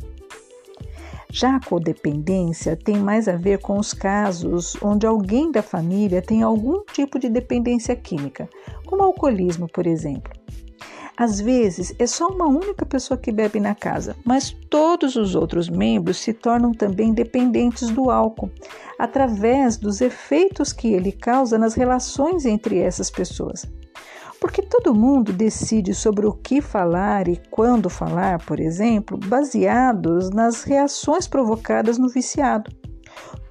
Já 1.29 1.55
a 1.55 1.59
codependência 1.59 2.77
tem 2.77 2.97
mais 2.97 3.27
a 3.27 3.35
ver 3.35 3.59
com 3.59 3.77
os 3.79 3.91
casos 3.91 4.77
onde 4.81 5.05
alguém 5.05 5.51
da 5.51 5.63
família 5.63 6.21
tem 6.21 6.43
algum 6.43 6.83
tipo 6.93 7.19
de 7.19 7.27
dependência 7.27 7.95
química, 7.95 8.47
como 8.85 9.03
alcoolismo, 9.03 9.67
por 9.67 9.87
exemplo. 9.87 10.31
Às 11.15 11.39
vezes 11.39 11.93
é 12.00 12.08
só 12.08 12.27
uma 12.27 12.48
única 12.48 12.86
pessoa 12.86 13.17
que 13.17 13.32
bebe 13.32 13.60
na 13.60 13.75
casa, 13.75 14.15
mas 14.25 14.51
todos 14.70 15.15
os 15.15 15.36
outros 15.36 15.70
membros 15.70 16.17
se 16.17 16.34
tornam 16.34 16.72
também 16.72 17.13
dependentes 17.13 17.89
do 17.91 18.10
álcool, 18.10 18.50
através 18.98 19.77
dos 19.77 20.01
efeitos 20.01 20.74
que 20.74 20.91
ele 20.91 21.12
causa 21.12 21.58
nas 21.58 21.75
relações 21.75 22.46
entre 22.46 22.79
essas 22.79 23.12
pessoas. 23.12 23.65
Porque 24.41 24.62
todo 24.62 24.93
mundo 24.93 25.32
decide 25.32 25.93
sobre 25.93 26.25
o 26.25 26.34
que 26.34 26.62
falar 26.62 27.27
e 27.27 27.39
quando 27.50 27.89
falar, 27.89 28.43
por 28.43 28.60
exemplo, 28.60 29.17
baseados 29.17 30.32
nas 30.32 30.63
reações 30.63 31.27
provocadas 31.27 31.98
no 31.98 32.10
viciado. 32.10 32.70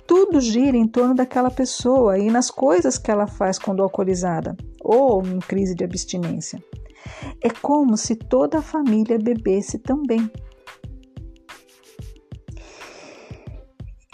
Tudo 0.06 0.40
gira 0.40 0.76
em 0.76 0.86
torno 0.86 1.14
daquela 1.14 1.50
pessoa 1.50 2.18
e 2.18 2.30
nas 2.30 2.50
coisas 2.50 2.98
que 2.98 3.10
ela 3.10 3.26
faz 3.26 3.58
quando 3.58 3.82
alcoolizada 3.82 4.56
ou 4.82 5.24
em 5.24 5.38
crise 5.38 5.74
de 5.74 5.84
abstinência. 5.84 6.62
É 7.42 7.50
como 7.50 7.96
se 7.96 8.14
toda 8.14 8.58
a 8.58 8.62
família 8.62 9.18
bebesse 9.18 9.78
também. 9.78 10.30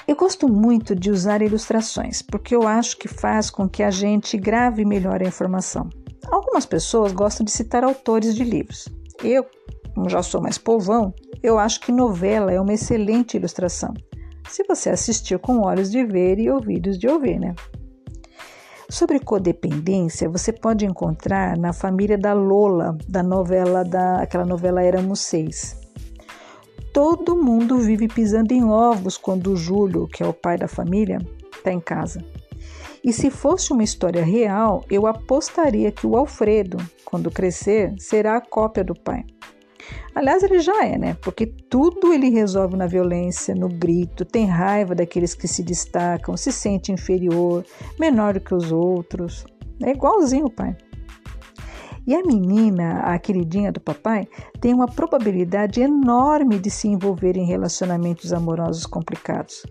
Eu 0.06 0.16
gosto 0.16 0.48
muito 0.48 0.96
de 0.96 1.10
usar 1.10 1.42
ilustrações, 1.42 2.22
porque 2.22 2.56
eu 2.56 2.66
acho 2.66 2.96
que 2.96 3.06
faz 3.06 3.50
com 3.50 3.68
que 3.68 3.82
a 3.82 3.90
gente 3.90 4.38
grave 4.38 4.82
melhor 4.82 5.22
a 5.22 5.28
informação. 5.28 5.90
Algumas 6.26 6.64
pessoas 6.64 7.12
gostam 7.12 7.44
de 7.44 7.50
citar 7.50 7.84
autores 7.84 8.34
de 8.34 8.42
livros. 8.42 8.88
Eu, 9.22 9.44
como 9.94 10.08
já 10.08 10.22
sou 10.22 10.40
mais 10.40 10.56
povão, 10.56 11.12
eu 11.42 11.58
acho 11.58 11.80
que 11.80 11.92
novela 11.92 12.50
é 12.50 12.58
uma 12.58 12.72
excelente 12.72 13.36
ilustração. 13.36 13.92
Se 14.48 14.64
você 14.66 14.88
assistir 14.88 15.38
com 15.38 15.60
olhos 15.60 15.90
de 15.90 16.02
ver 16.06 16.38
e 16.38 16.50
ouvidos 16.50 16.98
de 16.98 17.06
ouvir, 17.06 17.38
né? 17.38 17.54
Sobre 18.90 19.20
codependência, 19.20 20.30
você 20.30 20.50
pode 20.50 20.86
encontrar 20.86 21.58
na 21.58 21.74
família 21.74 22.16
da 22.16 22.32
Lola, 22.32 22.96
da 23.06 23.22
novela 23.22 23.84
da 23.84 24.22
aquela 24.22 24.46
novela 24.46 24.82
Éramos 24.82 25.20
Seis. 25.20 25.78
Todo 26.90 27.36
mundo 27.36 27.76
vive 27.76 28.08
pisando 28.08 28.54
em 28.54 28.64
ovos 28.64 29.18
quando 29.18 29.52
o 29.52 29.56
Júlio, 29.56 30.08
que 30.08 30.22
é 30.22 30.26
o 30.26 30.32
pai 30.32 30.56
da 30.56 30.66
família, 30.66 31.18
está 31.54 31.70
em 31.70 31.80
casa. 31.80 32.24
E 33.04 33.12
se 33.12 33.30
fosse 33.30 33.74
uma 33.74 33.84
história 33.84 34.24
real, 34.24 34.82
eu 34.90 35.06
apostaria 35.06 35.92
que 35.92 36.06
o 36.06 36.16
Alfredo, 36.16 36.78
quando 37.04 37.30
crescer, 37.30 37.94
será 37.98 38.38
a 38.38 38.40
cópia 38.40 38.82
do 38.82 38.94
pai. 38.94 39.22
Aliás, 40.14 40.42
ele 40.42 40.58
já 40.58 40.84
é, 40.84 40.98
né? 40.98 41.16
Porque 41.22 41.46
tudo 41.46 42.12
ele 42.12 42.28
resolve 42.28 42.76
na 42.76 42.86
violência, 42.86 43.54
no 43.54 43.68
grito, 43.68 44.24
tem 44.24 44.46
raiva 44.46 44.94
daqueles 44.94 45.34
que 45.34 45.46
se 45.46 45.62
destacam, 45.62 46.36
se 46.36 46.52
sente 46.52 46.92
inferior, 46.92 47.64
menor 47.98 48.34
do 48.34 48.40
que 48.40 48.54
os 48.54 48.72
outros. 48.72 49.44
É 49.82 49.90
igualzinho 49.90 50.46
o 50.46 50.50
pai. 50.50 50.76
E 52.06 52.14
a 52.14 52.22
menina, 52.22 53.00
a 53.00 53.18
queridinha 53.18 53.70
do 53.70 53.80
papai, 53.80 54.26
tem 54.60 54.72
uma 54.72 54.86
probabilidade 54.86 55.82
enorme 55.82 56.58
de 56.58 56.70
se 56.70 56.88
envolver 56.88 57.36
em 57.36 57.44
relacionamentos 57.44 58.32
amorosos 58.32 58.86
complicados 58.86 59.62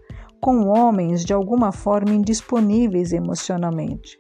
com 0.42 0.68
homens 0.68 1.26
de 1.26 1.34
alguma 1.34 1.72
forma 1.72 2.14
indisponíveis 2.14 3.12
emocionalmente, 3.12 4.18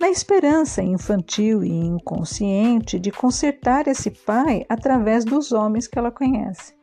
na 0.00 0.08
esperança 0.08 0.82
infantil 0.82 1.62
e 1.62 1.70
inconsciente 1.70 2.98
de 2.98 3.10
consertar 3.10 3.86
esse 3.86 4.10
pai 4.10 4.64
através 4.68 5.24
dos 5.24 5.52
homens 5.52 5.86
que 5.86 5.98
ela 5.98 6.10
conhece. 6.10 6.78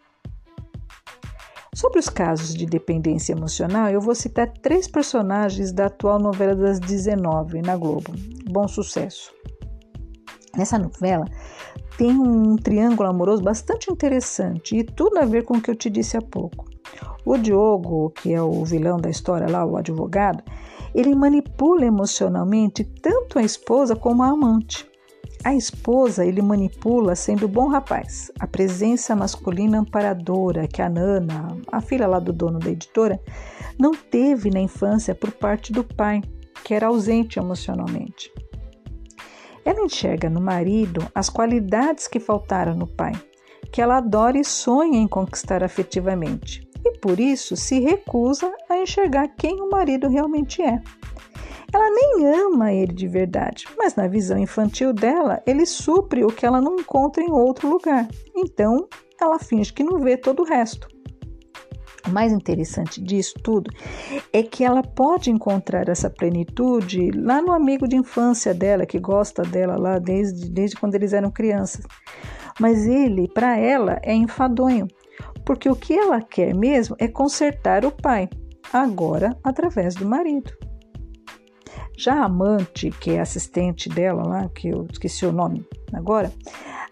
Sobre 1.76 2.00
os 2.00 2.08
casos 2.08 2.56
de 2.56 2.66
dependência 2.66 3.34
emocional, 3.34 3.90
eu 3.90 4.00
vou 4.00 4.16
citar 4.16 4.48
três 4.48 4.88
personagens 4.88 5.74
da 5.74 5.88
atual 5.88 6.20
novela 6.20 6.56
das 6.56 6.80
19 6.80 7.62
na 7.62 7.76
Globo. 7.76 8.14
Bom 8.50 8.66
sucesso. 8.66 9.34
Nessa 10.56 10.80
novela 10.80 11.26
tem 11.98 12.18
um 12.18 12.56
triângulo 12.56 13.10
amoroso 13.10 13.44
bastante 13.44 13.92
interessante 13.92 14.78
e 14.78 14.84
tudo 14.86 15.18
a 15.20 15.26
ver 15.26 15.44
com 15.44 15.58
o 15.58 15.62
que 15.62 15.70
eu 15.70 15.76
te 15.76 15.90
disse 15.90 16.16
há 16.16 16.22
pouco. 16.22 16.75
O 17.26 17.38
Diogo, 17.38 18.12
que 18.12 18.34
é 18.34 18.42
o 18.42 18.64
vilão 18.64 18.98
da 18.98 19.10
história 19.10 19.50
lá, 19.50 19.66
o 19.66 19.78
advogado, 19.78 20.44
ele 20.94 21.16
manipula 21.16 21.84
emocionalmente 21.84 22.84
tanto 22.84 23.40
a 23.40 23.42
esposa 23.42 23.96
como 23.96 24.22
a 24.22 24.28
amante. 24.28 24.88
A 25.44 25.54
esposa 25.56 26.24
ele 26.24 26.42
manipula 26.42 27.16
sendo 27.16 27.48
bom 27.48 27.68
rapaz, 27.68 28.32
a 28.40 28.48
presença 28.48 29.16
masculina 29.16 29.80
amparadora 29.80 30.68
que 30.68 30.82
a 30.82 30.90
Nana, 30.90 31.58
a 31.72 31.82
filha 31.82 32.08
lá 32.08 32.20
do 32.20 32.32
dono 32.32 32.60
da 32.60 32.70
editora, 32.70 33.20
não 33.78 33.92
teve 33.92 34.50
na 34.50 34.60
infância 34.60 35.14
por 35.14 35.32
parte 35.32 35.72
do 35.74 35.84
pai, 35.84 36.22
que 36.64 36.74
era 36.74 36.88
ausente 36.88 37.40
emocionalmente. 37.40 38.32
Ela 39.64 39.82
enxerga 39.82 40.30
no 40.30 40.40
marido 40.40 41.06
as 41.14 41.28
qualidades 41.28 42.08
que 42.08 42.20
faltaram 42.20 42.76
no 42.76 42.88
pai, 42.88 43.14
que 43.72 43.82
ela 43.82 43.98
adora 43.98 44.40
e 44.40 44.44
sonha 44.44 45.00
em 45.00 45.08
conquistar 45.08 45.64
afetivamente 45.64 46.65
e 46.86 46.98
por 47.00 47.20
isso 47.20 47.56
se 47.56 47.80
recusa 47.80 48.54
a 48.70 48.78
enxergar 48.78 49.28
quem 49.30 49.60
o 49.60 49.70
marido 49.70 50.08
realmente 50.08 50.62
é. 50.62 50.82
Ela 51.74 51.90
nem 51.90 52.28
ama 52.28 52.72
ele 52.72 52.94
de 52.94 53.08
verdade, 53.08 53.66
mas 53.78 53.96
na 53.96 54.08
visão 54.08 54.38
infantil 54.38 54.94
dela, 54.94 55.42
ele 55.46 55.66
supre 55.66 56.24
o 56.24 56.28
que 56.28 56.46
ela 56.46 56.62
não 56.62 56.76
encontra 56.76 57.24
em 57.24 57.32
outro 57.32 57.68
lugar. 57.68 58.08
Então, 58.36 58.88
ela 59.20 59.40
finge 59.40 59.74
que 59.74 59.84
não 59.84 60.00
vê 60.00 60.16
todo 60.16 60.42
o 60.42 60.46
resto. 60.46 60.88
O 62.08 62.12
mais 62.12 62.32
interessante 62.32 63.02
disso 63.02 63.34
tudo 63.44 63.72
é 64.32 64.44
que 64.44 64.64
ela 64.64 64.84
pode 64.84 65.32
encontrar 65.32 65.90
essa 65.90 66.08
plenitude 66.08 67.10
lá 67.12 67.42
no 67.42 67.52
amigo 67.52 67.88
de 67.88 67.96
infância 67.96 68.54
dela, 68.54 68.86
que 68.86 69.00
gosta 69.00 69.42
dela 69.42 69.76
lá 69.76 69.98
desde, 69.98 70.50
desde 70.52 70.76
quando 70.76 70.94
eles 70.94 71.14
eram 71.14 71.32
crianças. 71.32 71.84
Mas 72.60 72.86
ele, 72.86 73.28
para 73.28 73.58
ela, 73.58 74.00
é 74.04 74.14
enfadonho 74.14 74.88
porque 75.46 75.70
o 75.70 75.76
que 75.76 75.94
ela 75.94 76.22
quer 76.22 76.56
mesmo 76.56 76.96
é 77.00 77.08
consertar 77.08 77.86
o 77.86 77.92
pai, 77.92 78.30
agora 78.72 79.38
através 79.44 79.96
do 79.96 80.06
marido. 80.06 80.52
Já 81.98 82.16
a 82.16 82.26
amante, 82.26 82.90
que 82.92 83.12
é 83.12 83.22
assistente 83.22 83.88
dela 83.88 84.24
lá, 84.24 84.50
que 84.50 84.70
eu 84.70 84.88
esqueci 84.92 85.26
o 85.26 85.32
nome 85.32 85.66
agora, 85.94 86.32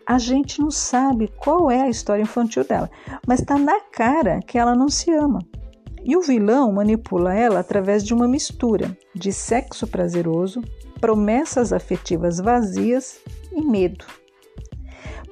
a 0.06 0.18
gente 0.18 0.60
não 0.60 0.72
sabe 0.72 1.32
qual 1.38 1.72
é 1.72 1.82
a 1.82 1.90
história 1.90 2.22
infantil 2.22 2.64
dela, 2.64 2.90
mas 3.26 3.40
está 3.40 3.58
na 3.58 3.80
cara 3.80 4.40
que 4.40 4.58
ela 4.58 4.76
não 4.76 4.90
se 4.90 5.12
ama. 5.12 5.40
E 6.06 6.18
o 6.18 6.22
vilão 6.22 6.72
manipula 6.72 7.34
ela 7.34 7.60
através 7.60 8.04
de 8.04 8.14
uma 8.14 8.28
mistura 8.28 8.98
de 9.16 9.32
sexo 9.32 9.88
prazeroso, 9.88 10.62
promessas 11.00 11.72
afetivas 11.72 12.40
vazias 12.40 13.20
e 13.54 13.62
medo. 13.62 14.06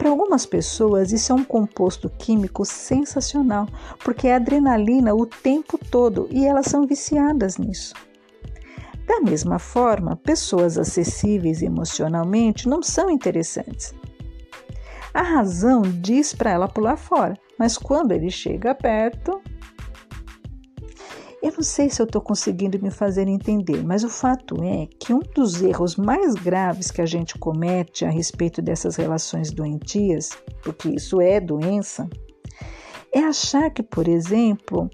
Para 0.02 0.10
algumas 0.10 0.48
pessoas, 0.48 1.12
isso 1.12 1.32
é 1.32 1.36
um 1.36 1.44
composto 1.44 2.10
químico 2.10 2.66
sensacional, 2.66 3.68
porque 4.04 4.30
é 4.30 4.34
adrenalina 4.34 5.14
o 5.14 5.28
tempo 5.28 5.78
todo 5.78 6.28
e 6.32 6.44
elas 6.44 6.66
são 6.66 6.88
viciadas 6.88 7.60
nisso. 7.60 7.94
Da 9.06 9.22
mesma 9.22 9.60
forma, 9.60 10.16
pessoas 10.16 10.76
acessíveis 10.80 11.62
emocionalmente 11.62 12.68
não 12.68 12.82
são 12.82 13.12
interessantes. 13.12 13.94
A 15.14 15.22
razão 15.22 15.84
diz 15.84 16.34
para 16.34 16.50
ela 16.50 16.68
pular 16.68 16.98
fora, 16.98 17.38
mas 17.56 17.78
quando 17.78 18.12
ele 18.12 18.32
chega 18.32 18.74
perto, 18.74 19.40
eu 21.42 21.52
não 21.52 21.64
sei 21.64 21.90
se 21.90 22.00
eu 22.00 22.06
estou 22.06 22.22
conseguindo 22.22 22.80
me 22.82 22.92
fazer 22.92 23.28
entender, 23.28 23.84
mas 23.84 24.04
o 24.04 24.10
fato 24.10 24.64
é 24.64 24.88
que 25.00 25.12
um 25.12 25.20
dos 25.20 25.62
erros 25.62 25.96
mais 25.96 26.36
graves 26.36 26.92
que 26.92 27.02
a 27.02 27.06
gente 27.06 27.38
comete 27.38 28.06
a 28.06 28.10
respeito 28.10 28.62
dessas 28.62 28.96
relações 28.96 29.52
doentias, 29.52 30.30
porque 30.62 30.90
isso 30.90 31.20
é 31.20 31.40
doença, 31.40 32.08
é 33.12 33.20
achar 33.20 33.72
que, 33.72 33.82
por 33.82 34.08
exemplo, 34.08 34.90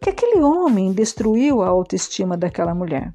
que 0.00 0.08
aquele 0.08 0.40
homem 0.40 0.92
destruiu 0.92 1.60
a 1.60 1.68
autoestima 1.68 2.36
daquela 2.36 2.74
mulher. 2.74 3.14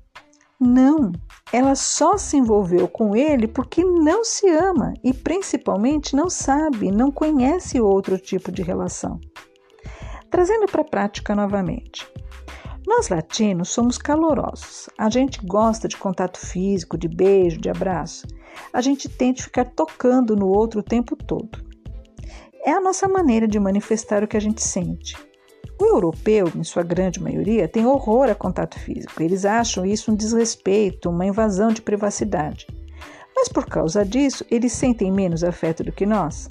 Não, 0.59 1.11
ela 1.51 1.75
só 1.75 2.17
se 2.17 2.37
envolveu 2.37 2.87
com 2.87 3.15
ele 3.15 3.47
porque 3.47 3.83
não 3.83 4.23
se 4.23 4.47
ama 4.47 4.93
e 5.03 5.11
principalmente 5.11 6.15
não 6.15 6.29
sabe, 6.29 6.91
não 6.91 7.11
conhece 7.11 7.81
outro 7.81 8.17
tipo 8.17 8.51
de 8.51 8.61
relação. 8.61 9.19
Trazendo 10.35 10.65
para 10.65 10.81
a 10.81 10.83
prática 10.83 11.33
novamente. 11.33 12.05
Nós 12.85 13.07
latinos 13.07 13.69
somos 13.69 13.97
calorosos. 13.97 14.89
A 14.97 15.09
gente 15.09 15.39
gosta 15.45 15.87
de 15.87 15.95
contato 15.95 16.37
físico, 16.37 16.97
de 16.97 17.07
beijo, 17.07 17.57
de 17.57 17.69
abraço. 17.69 18.27
A 18.73 18.81
gente 18.81 19.07
tende 19.07 19.39
a 19.39 19.45
ficar 19.45 19.63
tocando 19.63 20.35
no 20.35 20.49
outro 20.49 20.81
o 20.81 20.83
tempo 20.83 21.15
todo. 21.15 21.57
É 22.65 22.71
a 22.71 22.81
nossa 22.81 23.07
maneira 23.07 23.47
de 23.47 23.57
manifestar 23.57 24.25
o 24.25 24.27
que 24.27 24.35
a 24.35 24.41
gente 24.41 24.61
sente. 24.61 25.15
O 25.79 25.85
europeu, 25.85 26.51
em 26.53 26.65
sua 26.65 26.83
grande 26.83 27.23
maioria, 27.23 27.69
tem 27.69 27.85
horror 27.85 28.29
a 28.29 28.35
contato 28.35 28.77
físico. 28.77 29.23
Eles 29.23 29.45
acham 29.45 29.85
isso 29.85 30.11
um 30.11 30.15
desrespeito, 30.15 31.09
uma 31.09 31.25
invasão 31.25 31.69
de 31.69 31.81
privacidade. 31.81 32.67
Mas 33.33 33.47
por 33.47 33.65
causa 33.67 34.03
disso, 34.03 34.45
eles 34.51 34.73
sentem 34.73 35.09
menos 35.13 35.45
afeto 35.45 35.81
do 35.81 35.93
que 35.93 36.05
nós? 36.05 36.49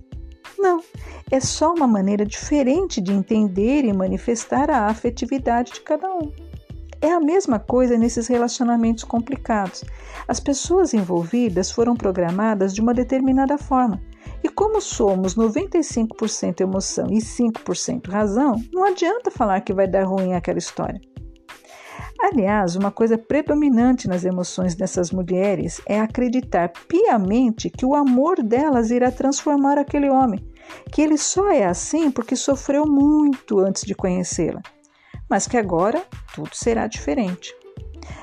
Não, 0.59 0.83
é 1.31 1.41
só 1.41 1.73
uma 1.73 1.87
maneira 1.87 2.25
diferente 2.25 3.01
de 3.01 3.13
entender 3.13 3.85
e 3.85 3.93
manifestar 3.93 4.71
a 4.71 4.87
afetividade 4.87 5.73
de 5.73 5.81
cada 5.81 6.09
um. 6.15 6.33
É 7.01 7.13
a 7.13 7.21
mesma 7.21 7.59
coisa 7.59 7.99
nesses 7.99 8.29
relacionamentos 8.29 9.05
complicados. 9.05 9.85
As 10.27 10.41
pessoas 10.41 10.95
envolvidas 10.95 11.71
foram 11.71 11.95
programadas 11.95 12.73
de 12.73 12.81
uma 12.81 12.95
determinada 12.95 13.59
forma. 13.59 14.01
E 14.43 14.49
como 14.49 14.81
somos 14.81 15.35
95% 15.35 16.61
emoção 16.61 17.07
e 17.11 17.19
5% 17.19 18.11
razão, 18.11 18.63
não 18.73 18.85
adianta 18.85 19.31
falar 19.31 19.61
que 19.61 19.73
vai 19.73 19.87
dar 19.87 20.05
ruim 20.05 20.35
aquela 20.35 20.59
história. 20.59 21.01
Aliás, 22.33 22.75
uma 22.75 22.91
coisa 22.91 23.19
predominante 23.19 24.09
nas 24.09 24.25
emoções 24.25 24.75
dessas 24.75 25.11
mulheres 25.11 25.83
é 25.85 26.01
acreditar 26.01 26.73
piamente 26.89 27.69
que 27.69 27.85
o 27.85 27.95
amor 27.95 28.43
delas 28.43 28.91
irá 28.91 29.11
transformar 29.11 29.77
aquele 29.77 30.09
homem, 30.09 30.43
que 30.91 31.03
ele 31.03 31.19
só 31.19 31.51
é 31.51 31.67
assim 31.67 32.11
porque 32.11 32.35
sofreu 32.35 32.87
muito 32.87 33.59
antes 33.59 33.83
de 33.83 33.95
conhecê-la, 33.95 34.63
mas 35.29 35.47
que 35.47 35.59
agora 35.59 36.03
tudo 36.35 36.49
será 36.55 36.87
diferente. 36.87 37.55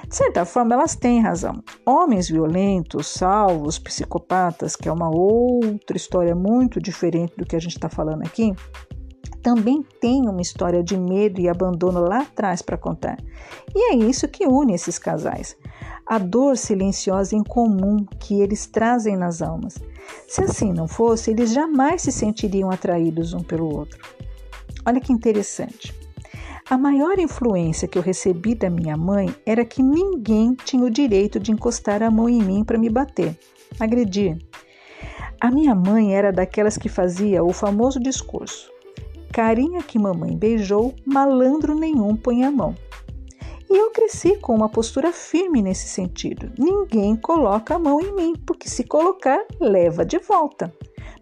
De 0.08 0.16
certa 0.16 0.46
forma, 0.46 0.74
elas 0.74 0.96
têm 0.96 1.22
razão. 1.22 1.64
Homens 1.86 2.28
violentos, 2.28 3.06
salvos, 3.06 3.78
psicopatas, 3.78 4.76
que 4.76 4.90
é 4.90 4.92
uma 4.92 5.16
outra 5.16 5.96
história 5.96 6.34
muito 6.34 6.82
diferente 6.82 7.36
do 7.38 7.46
que 7.46 7.56
a 7.56 7.60
gente 7.60 7.76
está 7.76 7.88
falando 7.88 8.24
aqui, 8.24 8.52
também 9.42 9.84
têm 10.00 10.28
uma 10.30 10.42
história 10.42 10.84
de 10.84 10.98
medo 10.98 11.40
e 11.42 11.50
abandono 11.50 12.00
lá 12.00 12.20
atrás 12.20 12.62
para 12.62 12.78
contar. 12.78 13.18
E 13.76 13.92
é 13.92 13.96
isso 13.96 14.28
que 14.28 14.46
une 14.46 14.74
esses 14.74 14.98
casais. 14.98 15.58
A 16.06 16.18
dor 16.18 16.58
silenciosa 16.58 17.36
em 17.36 17.44
comum 17.44 18.06
que 18.20 18.42
eles 18.42 18.66
trazem 18.66 19.16
nas 19.16 19.42
almas. 19.42 19.76
Se 20.28 20.44
assim 20.44 20.72
não 20.72 20.88
fosse, 20.88 21.32
eles 21.32 21.54
jamais 21.54 22.02
se 22.02 22.12
sentiriam 22.12 22.70
atraídos 22.70 23.34
um 23.34 23.42
pelo 23.42 23.74
outro. 23.74 24.00
Olha 24.86 25.00
que 25.00 25.14
interessante. 25.14 25.94
A 26.70 26.78
maior 26.78 27.20
influência 27.20 27.88
que 27.88 27.98
eu 27.98 28.02
recebi 28.02 28.56
da 28.56 28.70
minha 28.70 28.96
mãe 28.96 29.34
era 29.46 29.66
que 29.66 29.84
ninguém 29.84 30.54
tinha 30.54 30.84
o 30.84 30.90
direito 30.90 31.40
de 31.40 31.52
encostar 31.52 32.02
a 32.02 32.10
mão 32.10 32.30
em 32.30 32.42
mim 32.42 32.64
para 32.64 32.78
me 32.78 32.90
bater, 32.90 33.38
agredir. 33.80 34.38
A 35.40 35.52
minha 35.52 35.76
mãe 35.76 36.16
era 36.16 36.32
daquelas 36.32 36.78
que 36.78 36.88
fazia 36.88 37.44
o 37.44 37.52
famoso 37.52 38.00
discurso: 38.00 38.72
carinha 39.32 39.82
que 39.82 39.98
mamãe 39.98 40.38
beijou, 40.38 40.94
malandro 41.06 41.74
nenhum 41.74 42.16
põe 42.16 42.44
a 42.44 42.52
mão. 42.52 42.76
E 43.70 43.78
eu 43.78 43.92
cresci 43.92 44.36
com 44.36 44.54
uma 44.54 44.68
postura 44.68 45.14
firme 45.14 45.62
nesse 45.62 45.88
sentido. 45.88 46.52
Ninguém 46.60 47.16
coloca 47.16 47.76
a 47.76 47.80
mão 47.80 48.02
em 48.02 48.14
mim, 48.14 48.34
porque 48.46 48.68
se 48.68 48.84
colocar, 48.84 49.40
leva 49.60 50.04
de 50.04 50.20
volta. 50.20 50.74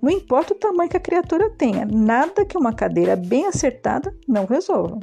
Não 0.01 0.09
importa 0.09 0.53
o 0.53 0.57
tamanho 0.57 0.89
que 0.89 0.97
a 0.97 1.01
criatura 1.01 1.49
tenha, 1.51 1.85
nada 1.85 2.45
que 2.45 2.57
uma 2.57 2.73
cadeira 2.73 3.15
bem 3.15 3.45
acertada 3.45 4.15
não 4.27 4.45
resolva 4.45 4.97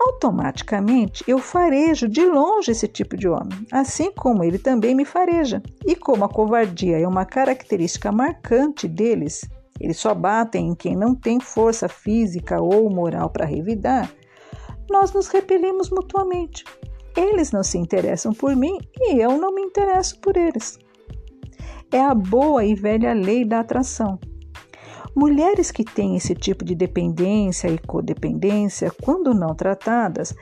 automaticamente 0.00 1.24
eu 1.26 1.38
farejo 1.38 2.08
de 2.08 2.24
longe 2.24 2.70
esse 2.70 2.86
tipo 2.86 3.16
de 3.16 3.28
homem, 3.28 3.66
assim 3.72 4.12
como 4.12 4.44
ele 4.44 4.58
também 4.58 4.94
me 4.94 5.04
fareja. 5.04 5.62
E 5.84 5.96
como 5.96 6.24
a 6.24 6.28
covardia 6.28 6.98
é 6.98 7.06
uma 7.06 7.24
característica 7.24 8.12
marcante 8.12 8.86
deles, 8.86 9.42
eles 9.80 9.98
só 9.98 10.14
batem 10.14 10.68
em 10.68 10.74
quem 10.74 10.96
não 10.96 11.14
tem 11.14 11.40
força 11.40 11.88
física 11.88 12.60
ou 12.60 12.90
moral 12.90 13.30
para 13.30 13.44
revidar, 13.44 14.12
nós 14.90 15.12
nos 15.12 15.28
repelimos 15.28 15.90
mutuamente. 15.90 16.64
Eles 17.16 17.52
não 17.52 17.62
se 17.62 17.78
interessam 17.78 18.32
por 18.32 18.54
mim 18.54 18.78
e 18.96 19.18
eu 19.18 19.38
não 19.38 19.54
me 19.54 19.62
interesso 19.62 20.18
por 20.20 20.36
eles. 20.36 20.78
É 21.92 22.00
a 22.00 22.14
boa 22.14 22.64
e 22.64 22.74
velha 22.74 23.12
lei 23.12 23.44
da 23.44 23.60
atração. 23.60 24.18
Mulheres 25.16 25.70
que 25.70 25.82
têm 25.82 26.16
esse 26.16 26.34
tipo 26.34 26.64
de 26.64 26.74
dependência 26.74 27.68
e 27.68 27.78
codependência, 27.78 28.92
quando 29.02 29.34
não 29.34 29.54
tratadas, 29.54 30.32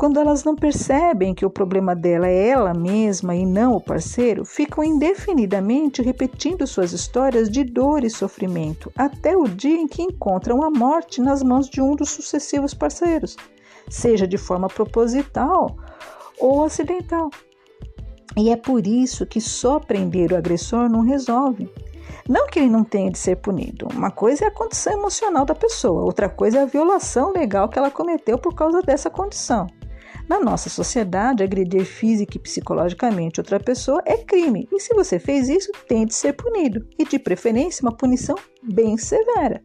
quando 0.00 0.18
elas 0.18 0.44
não 0.44 0.56
percebem 0.56 1.34
que 1.34 1.44
o 1.44 1.50
problema 1.50 1.94
dela 1.94 2.26
é 2.26 2.48
ela 2.48 2.72
mesma 2.72 3.36
e 3.36 3.44
não 3.44 3.74
o 3.74 3.80
parceiro, 3.82 4.46
ficam 4.46 4.82
indefinidamente 4.82 6.00
repetindo 6.00 6.66
suas 6.66 6.92
histórias 6.92 7.50
de 7.50 7.62
dor 7.62 8.02
e 8.02 8.08
sofrimento, 8.08 8.90
até 8.96 9.36
o 9.36 9.46
dia 9.46 9.76
em 9.76 9.86
que 9.86 10.00
encontram 10.00 10.62
a 10.62 10.70
morte 10.70 11.20
nas 11.20 11.42
mãos 11.42 11.68
de 11.68 11.82
um 11.82 11.94
dos 11.94 12.08
sucessivos 12.08 12.72
parceiros, 12.72 13.36
seja 13.90 14.26
de 14.26 14.38
forma 14.38 14.68
proposital 14.68 15.76
ou 16.38 16.64
acidental. 16.64 17.28
E 18.38 18.48
é 18.48 18.56
por 18.56 18.86
isso 18.86 19.26
que 19.26 19.38
só 19.38 19.78
prender 19.78 20.32
o 20.32 20.36
agressor 20.38 20.88
não 20.88 21.02
resolve. 21.02 21.70
Não 22.26 22.46
que 22.46 22.58
ele 22.58 22.70
não 22.70 22.84
tenha 22.84 23.10
de 23.10 23.18
ser 23.18 23.36
punido. 23.36 23.86
Uma 23.94 24.10
coisa 24.10 24.46
é 24.46 24.48
a 24.48 24.50
condição 24.50 24.94
emocional 24.94 25.44
da 25.44 25.54
pessoa, 25.54 26.06
outra 26.06 26.26
coisa 26.26 26.60
é 26.60 26.62
a 26.62 26.64
violação 26.64 27.34
legal 27.34 27.68
que 27.68 27.78
ela 27.78 27.90
cometeu 27.90 28.38
por 28.38 28.54
causa 28.54 28.80
dessa 28.80 29.10
condição. 29.10 29.66
Na 30.30 30.38
nossa 30.38 30.70
sociedade, 30.70 31.42
agredir 31.42 31.84
física 31.84 32.36
e 32.36 32.40
psicologicamente 32.40 33.40
outra 33.40 33.58
pessoa 33.58 34.00
é 34.06 34.16
crime, 34.16 34.68
e 34.70 34.78
se 34.78 34.94
você 34.94 35.18
fez 35.18 35.48
isso, 35.48 35.72
tem 35.88 36.06
de 36.06 36.14
ser 36.14 36.34
punido, 36.34 36.86
e 36.96 37.04
de 37.04 37.18
preferência 37.18 37.82
uma 37.82 37.96
punição 37.96 38.36
bem 38.62 38.96
severa. 38.96 39.60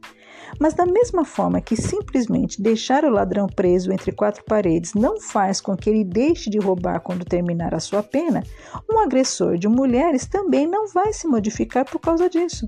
Mas, 0.60 0.74
da 0.74 0.88
mesma 0.88 1.24
forma 1.24 1.62
que 1.62 1.76
simplesmente 1.76 2.60
deixar 2.60 3.06
o 3.06 3.12
ladrão 3.12 3.46
preso 3.46 3.94
entre 3.94 4.12
quatro 4.12 4.44
paredes 4.44 4.96
não 4.96 5.22
faz 5.22 5.62
com 5.62 5.78
que 5.78 5.88
ele 5.88 6.04
deixe 6.04 6.50
de 6.50 6.58
roubar 6.58 7.00
quando 7.00 7.24
terminar 7.24 7.76
a 7.76 7.80
sua 7.80 8.02
pena, 8.02 8.42
um 8.90 8.98
agressor 8.98 9.60
de 9.60 9.68
mulheres 9.68 10.26
também 10.26 10.66
não 10.66 10.88
vai 10.88 11.14
se 11.14 11.28
modificar 11.28 11.86
por 11.86 12.00
causa 12.00 12.28
disso. 12.28 12.68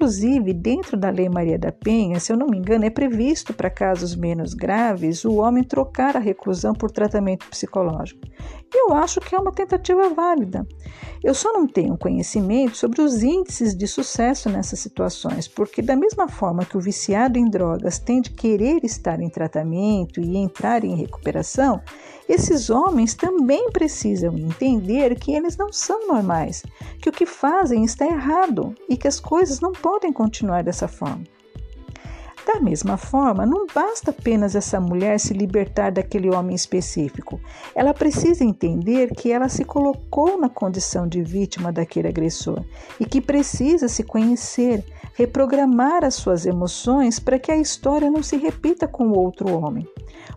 Inclusive, 0.00 0.54
dentro 0.54 0.96
da 0.96 1.10
Lei 1.10 1.28
Maria 1.28 1.58
da 1.58 1.72
Penha, 1.72 2.20
se 2.20 2.32
eu 2.32 2.36
não 2.36 2.46
me 2.46 2.56
engano, 2.56 2.84
é 2.84 2.90
previsto 2.90 3.52
para 3.52 3.68
casos 3.68 4.14
menos 4.14 4.54
graves 4.54 5.24
o 5.24 5.38
homem 5.38 5.64
trocar 5.64 6.16
a 6.16 6.20
reclusão 6.20 6.72
por 6.72 6.92
tratamento 6.92 7.44
psicológico. 7.48 8.20
Eu 8.74 8.92
acho 8.94 9.20
que 9.20 9.34
é 9.34 9.38
uma 9.38 9.52
tentativa 9.52 10.10
válida. 10.10 10.66
Eu 11.22 11.34
só 11.34 11.52
não 11.52 11.66
tenho 11.66 11.98
conhecimento 11.98 12.76
sobre 12.76 13.00
os 13.00 13.22
índices 13.22 13.76
de 13.76 13.86
sucesso 13.88 14.48
nessas 14.48 14.78
situações, 14.78 15.48
porque, 15.48 15.82
da 15.82 15.96
mesma 15.96 16.28
forma 16.28 16.64
que 16.64 16.76
o 16.76 16.80
viciado 16.80 17.38
em 17.38 17.48
drogas 17.48 17.98
tem 17.98 18.20
de 18.20 18.30
querer 18.30 18.84
estar 18.84 19.20
em 19.20 19.28
tratamento 19.28 20.20
e 20.20 20.36
entrar 20.36 20.84
em 20.84 20.94
recuperação, 20.94 21.80
esses 22.28 22.70
homens 22.70 23.14
também 23.14 23.70
precisam 23.70 24.36
entender 24.36 25.18
que 25.18 25.32
eles 25.32 25.56
não 25.56 25.72
são 25.72 26.06
normais, 26.06 26.62
que 27.00 27.08
o 27.08 27.12
que 27.12 27.26
fazem 27.26 27.84
está 27.84 28.06
errado 28.06 28.74
e 28.88 28.96
que 28.96 29.08
as 29.08 29.18
coisas 29.18 29.60
não 29.60 29.72
podem 29.72 30.12
continuar 30.12 30.62
dessa 30.62 30.86
forma. 30.86 31.24
Da 32.48 32.60
mesma 32.60 32.96
forma, 32.96 33.44
não 33.44 33.66
basta 33.66 34.10
apenas 34.10 34.54
essa 34.54 34.80
mulher 34.80 35.20
se 35.20 35.34
libertar 35.34 35.92
daquele 35.92 36.30
homem 36.30 36.56
específico. 36.56 37.38
Ela 37.74 37.92
precisa 37.92 38.42
entender 38.42 39.14
que 39.14 39.30
ela 39.30 39.50
se 39.50 39.66
colocou 39.66 40.40
na 40.40 40.48
condição 40.48 41.06
de 41.06 41.20
vítima 41.20 41.70
daquele 41.70 42.08
agressor 42.08 42.64
e 42.98 43.04
que 43.04 43.20
precisa 43.20 43.86
se 43.86 44.02
conhecer, 44.02 44.82
reprogramar 45.12 46.02
as 46.06 46.14
suas 46.14 46.46
emoções 46.46 47.20
para 47.20 47.38
que 47.38 47.52
a 47.52 47.56
história 47.58 48.10
não 48.10 48.22
se 48.22 48.38
repita 48.38 48.88
com 48.88 49.10
outro 49.10 49.52
homem. 49.52 49.86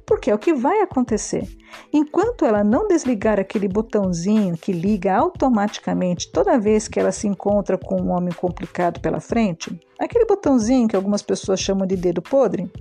Porque 0.05 0.29
é 0.29 0.35
o 0.35 0.39
que 0.39 0.53
vai 0.53 0.81
acontecer. 0.81 1.47
Enquanto 1.93 2.43
ela 2.43 2.61
não 2.61 2.89
desligar 2.89 3.39
aquele 3.39 3.69
botãozinho 3.69 4.57
que 4.57 4.73
liga 4.73 5.15
automaticamente 5.15 6.29
toda 6.29 6.59
vez 6.59 6.89
que 6.89 6.99
ela 6.99 7.13
se 7.13 7.25
encontra 7.25 7.77
com 7.77 8.01
um 8.01 8.09
homem 8.09 8.33
complicado 8.33 8.99
pela 8.99 9.21
frente, 9.21 9.79
aquele 10.05 10.25
botãozinho 10.25 10.87
que 10.87 10.95
algumas 10.95 11.21
pessoas 11.21 11.59
chamam 11.59 11.85
de 11.85 11.95
dedo 11.95 12.21
podre, 12.21 12.71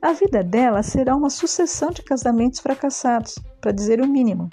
a 0.00 0.12
vida 0.12 0.42
dela 0.42 0.82
será 0.82 1.14
uma 1.14 1.30
sucessão 1.30 1.90
de 1.90 2.02
casamentos 2.02 2.60
fracassados, 2.60 3.36
para 3.60 3.72
dizer 3.72 4.00
o 4.00 4.08
mínimo. 4.08 4.50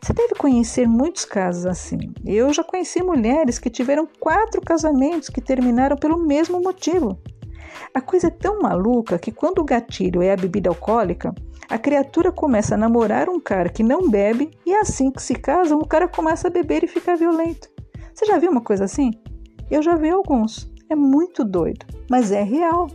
Você 0.00 0.12
deve 0.12 0.34
conhecer 0.34 0.86
muitos 0.86 1.24
casos 1.24 1.66
assim. 1.66 1.98
Eu 2.24 2.52
já 2.52 2.62
conheci 2.62 3.02
mulheres 3.02 3.58
que 3.58 3.70
tiveram 3.70 4.06
quatro 4.20 4.60
casamentos 4.60 5.28
que 5.28 5.40
terminaram 5.40 5.96
pelo 5.96 6.18
mesmo 6.18 6.60
motivo. 6.60 7.18
A 7.92 8.00
coisa 8.00 8.28
é 8.28 8.30
tão 8.30 8.60
maluca 8.60 9.18
que 9.18 9.32
quando 9.32 9.60
o 9.60 9.64
gatilho 9.64 10.22
é 10.22 10.32
a 10.32 10.36
bebida 10.36 10.68
alcoólica, 10.68 11.34
a 11.68 11.78
criatura 11.78 12.30
começa 12.30 12.74
a 12.74 12.78
namorar 12.78 13.28
um 13.28 13.40
cara 13.40 13.68
que 13.68 13.82
não 13.82 14.08
bebe 14.08 14.50
e 14.66 14.72
é 14.72 14.80
assim 14.80 15.10
que 15.10 15.22
se 15.22 15.34
casam, 15.34 15.78
o 15.78 15.86
cara 15.86 16.06
começa 16.06 16.48
a 16.48 16.50
beber 16.50 16.84
e 16.84 16.88
fica 16.88 17.16
violento. 17.16 17.68
Você 18.14 18.26
já 18.26 18.38
viu 18.38 18.50
uma 18.50 18.62
coisa 18.62 18.84
assim? 18.84 19.10
Eu 19.70 19.82
já 19.82 19.96
vi 19.96 20.10
alguns. 20.10 20.73
É 20.94 20.96
muito 20.96 21.44
doido, 21.44 21.84
mas 22.08 22.30
é 22.30 22.44
real. 22.44 22.86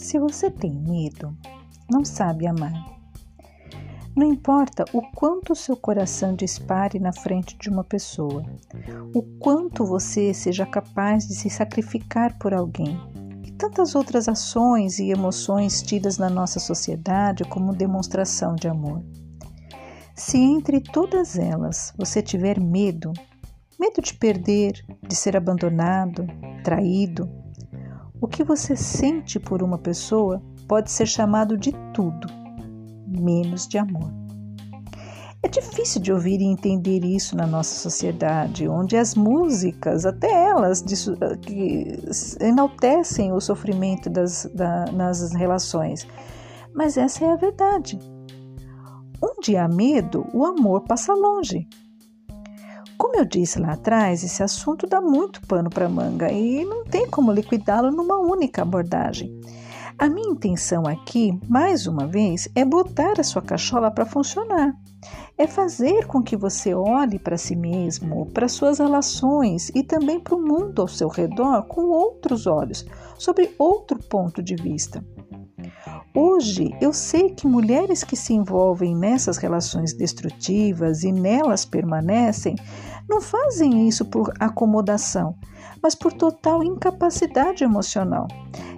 Se 0.00 0.18
você 0.18 0.50
tem 0.50 0.72
medo, 0.72 1.36
não 1.88 2.06
sabe 2.06 2.46
amar. 2.46 2.72
Não 4.16 4.26
importa 4.26 4.82
o 4.94 5.02
quanto 5.14 5.54
seu 5.54 5.76
coração 5.76 6.34
dispare 6.34 6.98
na 6.98 7.12
frente 7.12 7.56
de 7.58 7.68
uma 7.68 7.84
pessoa, 7.84 8.42
o 9.14 9.22
quanto 9.38 9.84
você 9.84 10.32
seja 10.32 10.64
capaz 10.64 11.28
de 11.28 11.34
se 11.34 11.50
sacrificar 11.50 12.38
por 12.38 12.54
alguém, 12.54 12.98
e 13.44 13.52
tantas 13.52 13.94
outras 13.94 14.26
ações 14.26 14.98
e 14.98 15.10
emoções 15.10 15.82
tidas 15.82 16.16
na 16.16 16.30
nossa 16.30 16.58
sociedade 16.58 17.44
como 17.44 17.76
demonstração 17.76 18.56
de 18.56 18.68
amor. 18.68 19.04
Se 20.16 20.38
entre 20.38 20.80
todas 20.80 21.38
elas 21.38 21.92
você 21.96 22.22
tiver 22.22 22.58
medo, 22.58 23.12
medo 23.78 24.00
de 24.00 24.14
perder, 24.14 24.82
de 25.06 25.14
ser 25.14 25.36
abandonado, 25.36 26.26
traído, 26.64 27.39
o 28.20 28.28
que 28.28 28.44
você 28.44 28.76
sente 28.76 29.40
por 29.40 29.62
uma 29.62 29.78
pessoa 29.78 30.42
pode 30.68 30.90
ser 30.90 31.06
chamado 31.06 31.56
de 31.56 31.72
tudo, 31.92 32.28
menos 33.06 33.66
de 33.66 33.78
amor. 33.78 34.20
É 35.42 35.48
difícil 35.48 36.02
de 36.02 36.12
ouvir 36.12 36.38
e 36.40 36.44
entender 36.44 37.02
isso 37.02 37.34
na 37.34 37.46
nossa 37.46 37.74
sociedade, 37.74 38.68
onde 38.68 38.94
as 38.94 39.14
músicas, 39.14 40.04
até 40.04 40.30
elas, 40.48 40.84
que 41.40 41.98
enaltecem 42.40 43.32
o 43.32 43.40
sofrimento 43.40 44.10
das, 44.10 44.44
da, 44.54 44.84
nas 44.92 45.32
relações. 45.32 46.06
Mas 46.74 46.98
essa 46.98 47.24
é 47.24 47.32
a 47.32 47.36
verdade. 47.36 47.98
Onde 49.22 49.56
há 49.56 49.66
medo, 49.66 50.26
o 50.34 50.44
amor 50.44 50.82
passa 50.82 51.14
longe. 51.14 51.66
Como 53.10 53.22
eu 53.22 53.24
disse 53.24 53.58
lá 53.58 53.72
atrás, 53.72 54.22
esse 54.22 54.40
assunto 54.40 54.86
dá 54.86 55.00
muito 55.00 55.44
pano 55.48 55.68
para 55.68 55.88
manga 55.88 56.30
e 56.30 56.64
não 56.64 56.84
tem 56.84 57.10
como 57.10 57.32
liquidá-lo 57.32 57.90
numa 57.90 58.20
única 58.20 58.62
abordagem. 58.62 59.36
A 59.98 60.08
minha 60.08 60.30
intenção 60.30 60.86
aqui, 60.86 61.36
mais 61.48 61.88
uma 61.88 62.06
vez, 62.06 62.48
é 62.54 62.64
botar 62.64 63.18
a 63.18 63.24
sua 63.24 63.42
cachola 63.42 63.90
para 63.90 64.06
funcionar. 64.06 64.72
É 65.36 65.48
fazer 65.48 66.06
com 66.06 66.22
que 66.22 66.36
você 66.36 66.72
olhe 66.72 67.18
para 67.18 67.36
si 67.36 67.56
mesmo, 67.56 68.26
para 68.26 68.46
suas 68.46 68.78
relações 68.78 69.72
e 69.74 69.82
também 69.82 70.20
para 70.20 70.36
o 70.36 70.40
mundo 70.40 70.80
ao 70.80 70.86
seu 70.86 71.08
redor 71.08 71.64
com 71.64 71.86
outros 71.86 72.46
olhos, 72.46 72.86
sobre 73.18 73.52
outro 73.58 73.98
ponto 73.98 74.40
de 74.40 74.54
vista. 74.54 75.04
Hoje 76.14 76.76
eu 76.80 76.92
sei 76.92 77.30
que 77.30 77.46
mulheres 77.46 78.02
que 78.02 78.16
se 78.16 78.34
envolvem 78.34 78.96
nessas 78.96 79.36
relações 79.36 79.94
destrutivas 79.94 81.04
e 81.04 81.12
nelas 81.12 81.64
permanecem 81.64 82.56
não 83.10 83.20
fazem 83.20 83.88
isso 83.88 84.04
por 84.04 84.32
acomodação, 84.38 85.36
mas 85.82 85.96
por 85.96 86.12
total 86.12 86.62
incapacidade 86.62 87.64
emocional. 87.64 88.28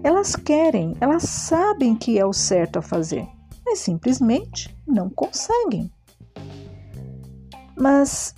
Elas 0.03 0.35
querem, 0.35 0.97
elas 1.03 1.25
sabem 1.25 1.95
que 1.95 2.19
é 2.19 2.25
o 2.25 2.33
certo 2.33 2.79
a 2.79 2.83
fazer, 2.83 3.29
mas 3.65 3.81
simplesmente 3.81 4.75
não 4.87 5.11
conseguem. 5.11 5.93
Mas 7.77 8.35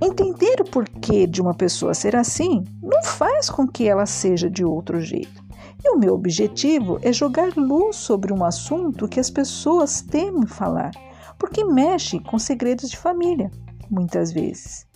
entender 0.00 0.60
o 0.60 0.70
porquê 0.70 1.26
de 1.26 1.42
uma 1.42 1.52
pessoa 1.52 1.94
ser 1.94 2.14
assim 2.14 2.62
não 2.80 3.02
faz 3.02 3.50
com 3.50 3.66
que 3.66 3.88
ela 3.88 4.06
seja 4.06 4.48
de 4.48 4.64
outro 4.64 5.00
jeito. 5.00 5.42
E 5.84 5.90
o 5.90 5.98
meu 5.98 6.14
objetivo 6.14 7.00
é 7.02 7.12
jogar 7.12 7.56
luz 7.56 7.96
sobre 7.96 8.32
um 8.32 8.44
assunto 8.44 9.08
que 9.08 9.18
as 9.18 9.30
pessoas 9.30 10.00
temem 10.00 10.46
falar, 10.46 10.92
porque 11.36 11.64
mexe 11.64 12.20
com 12.20 12.38
segredos 12.38 12.88
de 12.88 12.96
família, 12.96 13.50
muitas 13.90 14.32
vezes 14.32 14.87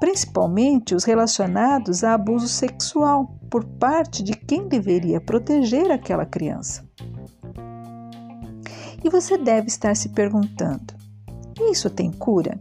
principalmente 0.00 0.94
os 0.94 1.04
relacionados 1.04 2.02
a 2.02 2.14
abuso 2.14 2.48
sexual 2.48 3.38
por 3.50 3.64
parte 3.64 4.22
de 4.22 4.32
quem 4.32 4.66
deveria 4.66 5.20
proteger 5.20 5.90
aquela 5.92 6.24
criança. 6.24 6.88
E 9.04 9.10
você 9.10 9.36
deve 9.36 9.68
estar 9.68 9.94
se 9.94 10.08
perguntando: 10.08 10.94
isso 11.70 11.90
tem 11.90 12.10
cura? 12.10 12.58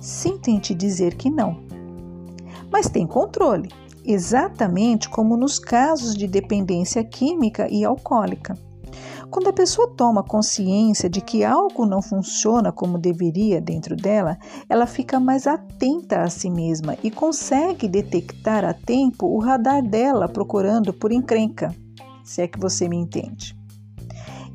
Sinto 0.00 0.48
em 0.48 0.58
te 0.58 0.74
dizer 0.74 1.14
que 1.16 1.30
não. 1.30 1.60
Mas 2.70 2.88
tem 2.88 3.06
controle, 3.06 3.68
exatamente 4.04 5.08
como 5.08 5.36
nos 5.36 5.58
casos 5.58 6.14
de 6.14 6.26
dependência 6.26 7.04
química 7.04 7.68
e 7.70 7.84
alcoólica. 7.84 8.54
Quando 9.30 9.48
a 9.48 9.52
pessoa 9.52 9.92
toma 9.94 10.22
consciência 10.22 11.08
de 11.08 11.20
que 11.20 11.44
algo 11.44 11.84
não 11.84 12.00
funciona 12.00 12.72
como 12.72 12.98
deveria 12.98 13.60
dentro 13.60 13.94
dela, 13.94 14.38
ela 14.68 14.86
fica 14.86 15.20
mais 15.20 15.46
atenta 15.46 16.22
a 16.22 16.30
si 16.30 16.48
mesma 16.48 16.96
e 17.02 17.10
consegue 17.10 17.88
detectar 17.88 18.64
a 18.64 18.72
tempo 18.72 19.26
o 19.26 19.38
radar 19.38 19.82
dela 19.82 20.28
procurando 20.28 20.94
por 20.94 21.12
encrenca, 21.12 21.74
se 22.24 22.40
é 22.40 22.48
que 22.48 22.58
você 22.58 22.88
me 22.88 22.96
entende. 22.96 23.57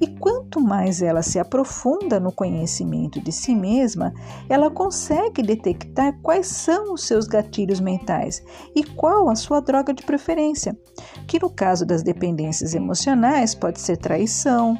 E 0.03 0.07
quanto 0.19 0.59
mais 0.59 1.01
ela 1.01 1.21
se 1.21 1.39
aprofunda 1.39 2.19
no 2.19 2.29
conhecimento 2.29 3.21
de 3.21 3.31
si 3.31 3.55
mesma, 3.55 4.13
ela 4.49 4.69
consegue 4.69 5.41
detectar 5.41 6.19
quais 6.21 6.47
são 6.47 6.93
os 6.93 7.05
seus 7.05 7.25
gatilhos 7.25 7.79
mentais 7.79 8.43
e 8.75 8.83
qual 8.83 9.29
a 9.29 9.35
sua 9.35 9.61
droga 9.61 9.93
de 9.93 10.03
preferência, 10.03 10.77
que 11.25 11.39
no 11.39 11.49
caso 11.49 11.85
das 11.85 12.03
dependências 12.03 12.75
emocionais 12.75 13.55
pode 13.55 13.79
ser 13.79 13.95
traição, 13.95 14.77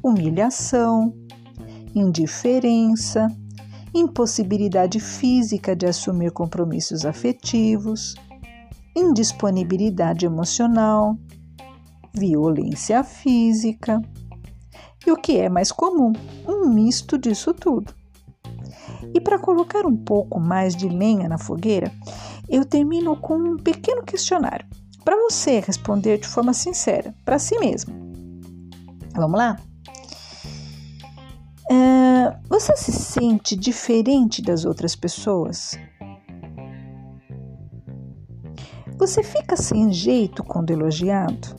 humilhação, 0.00 1.12
indiferença, 1.92 3.26
impossibilidade 3.92 5.00
física 5.00 5.74
de 5.74 5.86
assumir 5.86 6.30
compromissos 6.30 7.04
afetivos, 7.04 8.14
indisponibilidade 8.94 10.24
emocional, 10.24 11.18
violência 12.14 13.02
física 13.02 14.00
e 15.06 15.12
o 15.12 15.16
que 15.16 15.38
é 15.38 15.48
mais 15.48 15.70
comum, 15.70 16.12
um 16.46 16.68
misto 16.68 17.16
disso 17.16 17.54
tudo. 17.54 17.94
E 19.14 19.20
para 19.20 19.38
colocar 19.38 19.86
um 19.86 19.96
pouco 19.96 20.40
mais 20.40 20.74
de 20.74 20.88
lenha 20.88 21.28
na 21.28 21.38
fogueira, 21.38 21.92
eu 22.48 22.64
termino 22.64 23.16
com 23.16 23.36
um 23.36 23.56
pequeno 23.56 24.02
questionário 24.02 24.66
para 25.04 25.16
você 25.16 25.60
responder 25.60 26.18
de 26.18 26.26
forma 26.26 26.52
sincera 26.52 27.14
para 27.24 27.38
si 27.38 27.58
mesmo. 27.58 27.94
Vamos 29.14 29.38
lá? 29.38 29.56
Você 32.48 32.76
se 32.76 32.92
sente 32.92 33.54
diferente 33.54 34.40
das 34.40 34.64
outras 34.64 34.96
pessoas? 34.96 35.78
Você 38.98 39.22
fica 39.22 39.56
sem 39.56 39.92
jeito 39.92 40.42
quando 40.42 40.70
elogiado? 40.70 41.54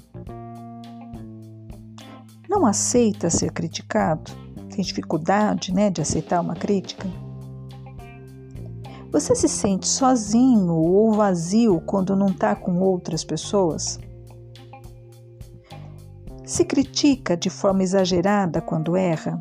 Não 2.49 2.65
aceita 2.65 3.29
ser 3.29 3.51
criticado, 3.51 4.31
tem 4.69 4.83
dificuldade 4.83 5.73
né, 5.73 5.89
de 5.89 6.01
aceitar 6.01 6.39
uma 6.39 6.55
crítica? 6.55 7.07
Você 9.11 9.33
se 9.35 9.47
sente 9.47 9.87
sozinho 9.87 10.73
ou 10.73 11.13
vazio 11.13 11.81
quando 11.81 12.15
não 12.15 12.27
está 12.27 12.55
com 12.55 12.79
outras 12.79 13.23
pessoas? 13.23 13.99
Se 16.45 16.63
critica 16.63 17.35
de 17.35 17.49
forma 17.49 17.83
exagerada 17.83 18.61
quando 18.61 18.95
erra? 18.95 19.39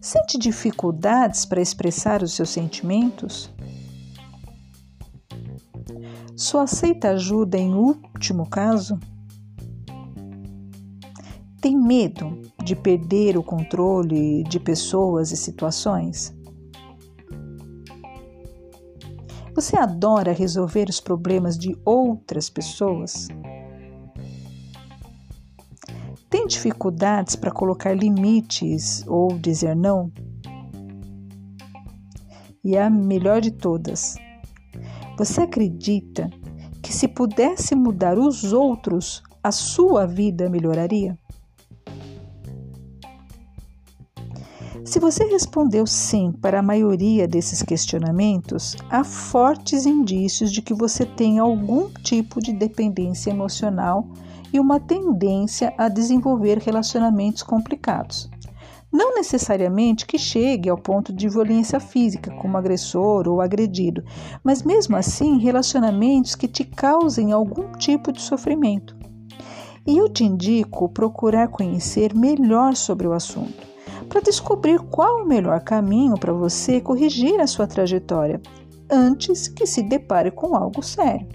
Sente 0.00 0.38
dificuldades 0.38 1.44
para 1.44 1.60
expressar 1.60 2.22
os 2.22 2.32
seus 2.34 2.50
sentimentos? 2.50 3.50
Só 6.36 6.60
aceita 6.60 7.10
ajuda 7.10 7.58
em 7.58 7.74
último 7.74 8.48
caso? 8.48 8.98
Tem 11.64 11.74
medo 11.74 12.42
de 12.62 12.76
perder 12.76 13.38
o 13.38 13.42
controle 13.42 14.44
de 14.44 14.60
pessoas 14.60 15.32
e 15.32 15.36
situações? 15.38 16.36
Você 19.54 19.74
adora 19.74 20.30
resolver 20.34 20.90
os 20.90 21.00
problemas 21.00 21.56
de 21.56 21.74
outras 21.82 22.50
pessoas? 22.50 23.28
Tem 26.28 26.46
dificuldades 26.46 27.34
para 27.34 27.50
colocar 27.50 27.94
limites 27.94 29.02
ou 29.06 29.28
dizer 29.38 29.74
não? 29.74 30.12
E 32.62 32.76
a 32.76 32.90
melhor 32.90 33.40
de 33.40 33.52
todas, 33.52 34.16
você 35.16 35.40
acredita 35.40 36.28
que 36.82 36.92
se 36.92 37.08
pudesse 37.08 37.74
mudar 37.74 38.18
os 38.18 38.52
outros, 38.52 39.22
a 39.42 39.50
sua 39.50 40.06
vida 40.06 40.50
melhoraria? 40.50 41.18
Se 44.84 45.00
você 45.00 45.24
respondeu 45.24 45.86
sim 45.86 46.30
para 46.30 46.58
a 46.58 46.62
maioria 46.62 47.26
desses 47.26 47.62
questionamentos, 47.62 48.76
há 48.90 49.02
fortes 49.02 49.86
indícios 49.86 50.52
de 50.52 50.60
que 50.60 50.74
você 50.74 51.06
tem 51.06 51.38
algum 51.38 51.88
tipo 52.02 52.38
de 52.38 52.52
dependência 52.52 53.30
emocional 53.30 54.06
e 54.52 54.60
uma 54.60 54.78
tendência 54.78 55.72
a 55.78 55.88
desenvolver 55.88 56.58
relacionamentos 56.58 57.42
complicados. 57.42 58.30
Não 58.92 59.14
necessariamente 59.14 60.06
que 60.06 60.18
chegue 60.18 60.68
ao 60.68 60.76
ponto 60.76 61.14
de 61.14 61.30
violência 61.30 61.80
física, 61.80 62.30
como 62.32 62.58
agressor 62.58 63.26
ou 63.26 63.40
agredido, 63.40 64.04
mas 64.44 64.62
mesmo 64.62 64.96
assim 64.96 65.38
relacionamentos 65.38 66.34
que 66.34 66.46
te 66.46 66.62
causem 66.62 67.32
algum 67.32 67.72
tipo 67.72 68.12
de 68.12 68.20
sofrimento. 68.20 68.94
E 69.86 69.96
eu 69.96 70.10
te 70.10 70.24
indico 70.24 70.90
procurar 70.90 71.48
conhecer 71.48 72.14
melhor 72.14 72.76
sobre 72.76 73.08
o 73.08 73.14
assunto 73.14 73.73
para 74.08 74.20
descobrir 74.20 74.78
qual 74.80 75.22
o 75.22 75.26
melhor 75.26 75.60
caminho 75.60 76.18
para 76.18 76.32
você 76.32 76.80
corrigir 76.80 77.40
a 77.40 77.46
sua 77.46 77.66
trajetória 77.66 78.40
antes 78.90 79.48
que 79.48 79.66
se 79.66 79.82
depare 79.82 80.30
com 80.30 80.54
algo 80.54 80.82
sério. 80.82 81.26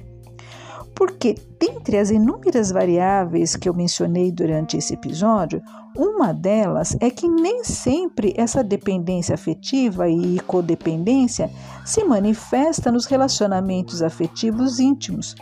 Porque, 0.93 1.35
dentre 1.57 1.97
as 1.97 2.09
inúmeras 2.09 2.71
variáveis 2.71 3.55
que 3.55 3.69
eu 3.69 3.73
mencionei 3.73 4.31
durante 4.31 4.75
esse 4.75 4.93
episódio, 4.93 5.61
uma 5.95 6.33
delas 6.33 6.95
é 6.99 7.09
que 7.09 7.27
nem 7.27 7.63
sempre 7.63 8.33
essa 8.35 8.61
dependência 8.63 9.33
afetiva 9.33 10.09
e 10.09 10.39
codependência 10.41 11.49
se 11.85 12.03
manifesta 12.03 12.91
nos 12.91 13.05
relacionamentos 13.05 14.01
afetivos 14.01 14.79
íntimos. 14.79 15.35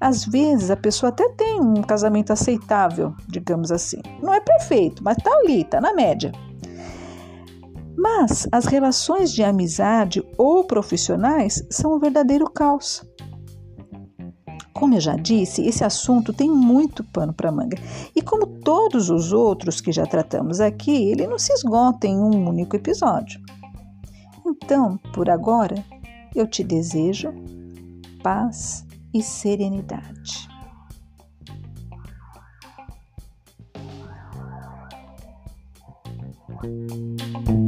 Às 0.00 0.24
vezes 0.24 0.70
a 0.70 0.76
pessoa 0.76 1.10
até 1.10 1.28
tem 1.30 1.60
um 1.60 1.82
casamento 1.82 2.32
aceitável, 2.32 3.14
digamos 3.28 3.70
assim. 3.70 4.00
Não 4.22 4.32
é 4.32 4.40
perfeito, 4.40 5.02
mas 5.02 5.16
tá 5.18 5.30
ali, 5.32 5.64
tá 5.64 5.80
na 5.80 5.92
média. 5.92 6.32
Mas 7.96 8.46
as 8.52 8.66
relações 8.66 9.32
de 9.32 9.42
amizade 9.42 10.22
ou 10.36 10.64
profissionais 10.64 11.64
são 11.68 11.96
um 11.96 11.98
verdadeiro 11.98 12.48
caos. 12.48 13.02
Como 14.72 14.94
eu 14.94 15.00
já 15.00 15.16
disse, 15.16 15.66
esse 15.66 15.82
assunto 15.82 16.32
tem 16.32 16.48
muito 16.48 17.02
pano 17.02 17.32
para 17.32 17.50
manga. 17.50 17.76
E 18.14 18.22
como 18.22 18.46
todos 18.46 19.10
os 19.10 19.32
outros 19.32 19.80
que 19.80 19.90
já 19.90 20.06
tratamos 20.06 20.60
aqui, 20.60 21.10
ele 21.10 21.26
não 21.26 21.36
se 21.36 21.52
esgota 21.52 22.06
em 22.06 22.16
um 22.16 22.48
único 22.48 22.76
episódio. 22.76 23.40
Então, 24.46 24.96
por 25.12 25.28
agora, 25.28 25.74
eu 26.32 26.46
te 26.46 26.62
desejo 26.62 27.34
paz 28.22 28.86
e 29.18 29.22
serenidade. 29.22 30.48
Se 36.62 37.67